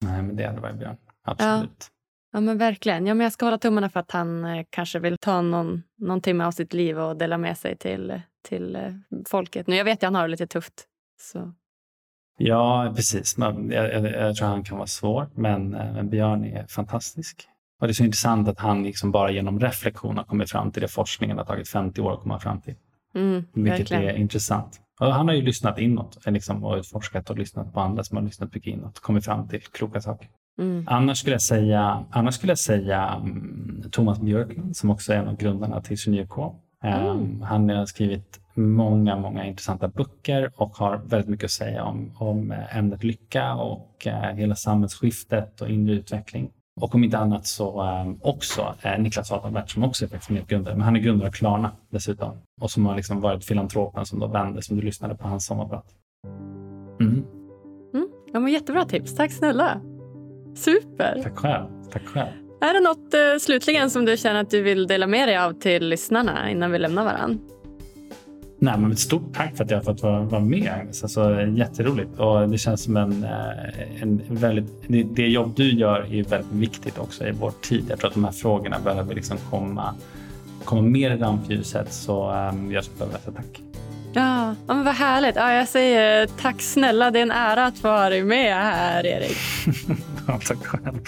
[0.00, 0.96] Nej, men det hade varit Björn.
[1.24, 1.70] Absolut.
[1.80, 1.86] Ja.
[2.32, 3.06] Ja men verkligen.
[3.06, 6.20] Ja, men jag ska hålla tummarna för att han eh, kanske vill ta någon, någon
[6.20, 8.92] timme av sitt liv och dela med sig till, till eh,
[9.26, 9.66] folket.
[9.66, 10.84] Nu, jag vet att han har det lite tufft.
[11.20, 11.52] Så.
[12.38, 13.36] Ja, precis.
[13.36, 17.48] Man, jag, jag, jag, tror han kan vara svår, men, eh, men Björn är fantastisk.
[17.80, 20.82] Och Det är så intressant att han liksom bara genom reflektion har kommit fram till
[20.82, 22.74] det forskningen har tagit 50 år att komma fram till.
[23.14, 24.04] Mm, Vilket verkligen.
[24.04, 24.80] är intressant.
[25.10, 28.54] Han har ju lyssnat inåt liksom, och utforskat och lyssnat på andra som har lyssnat
[28.54, 30.28] mycket inåt och kommit fram till kloka saker.
[30.58, 30.84] Mm.
[30.88, 35.28] Annars skulle jag säga, annars skulle jag säga um, Thomas Björklund som också är en
[35.28, 36.30] av grundarna till Synyrk.
[36.82, 37.06] Mm.
[37.06, 42.12] Um, han har skrivit många, många intressanta böcker och har väldigt mycket att säga om,
[42.18, 46.50] om eh, ämnet lycka och uh, hela samhällsskiftet och inre utveckling.
[46.82, 50.74] Och om inte annat så um, också eh, Niklas Adalbert som också är faktiskt medgrundare,
[50.74, 52.38] men han är grundare av Klarna dessutom.
[52.60, 55.84] Och som har liksom varit filantropen som då vände, som du lyssnade på hans sommarprat.
[57.00, 57.24] Mm.
[57.94, 58.08] Mm.
[58.32, 59.16] Ja, men jättebra tips.
[59.16, 59.80] Tack snälla.
[60.54, 61.20] Super.
[61.22, 61.66] Tack själv.
[61.92, 62.30] Tack själv.
[62.60, 65.52] Är det något eh, slutligen som du känner att du vill dela med dig av
[65.52, 67.38] till lyssnarna innan vi lämnar varandra?
[68.62, 71.02] Nej, men stort tack för att jag har fått vara, med Agnes.
[71.02, 74.64] Alltså, jätteroligt och det känns som en, eh, en väldigt...
[75.16, 77.84] Det, jobb du gör är väldigt viktigt också i vår tid.
[77.88, 79.94] Jag tror att de här frågorna behöver liksom komma,
[80.64, 83.62] komma mer i rampljuset så um, jag skulle behöva säga tack.
[84.12, 85.36] Ja, men vad härligt.
[85.36, 87.10] Ja, jag säger tack snälla.
[87.10, 89.36] Det är en ära att få vara med här, Erik.
[90.26, 90.98] ja, tack själv.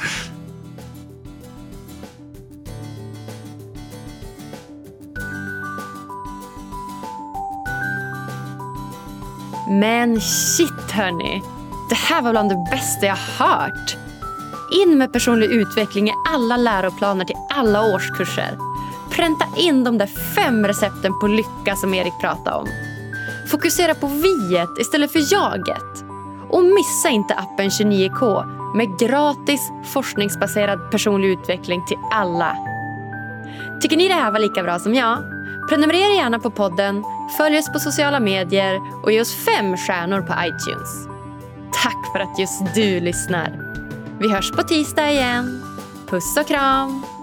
[9.68, 11.42] Men shit hörni,
[11.88, 13.96] det här var bland det bästa jag hört.
[14.70, 18.58] In med personlig utveckling i alla läroplaner till alla årskurser.
[19.10, 22.68] Pränta in de där fem recepten på lycka som Erik pratade om.
[23.50, 26.04] Fokusera på viet istället för jaget.
[26.50, 28.44] Och missa inte appen 29K
[28.76, 32.56] med gratis forskningsbaserad personlig utveckling till alla.
[33.82, 35.33] Tycker ni det här var lika bra som jag?
[35.68, 37.04] Prenumerera gärna på podden,
[37.36, 41.06] följ oss på sociala medier och ge oss fem stjärnor på iTunes.
[41.82, 43.58] Tack för att just du lyssnar.
[44.20, 45.62] Vi hörs på tisdag igen.
[46.10, 47.13] Puss och kram!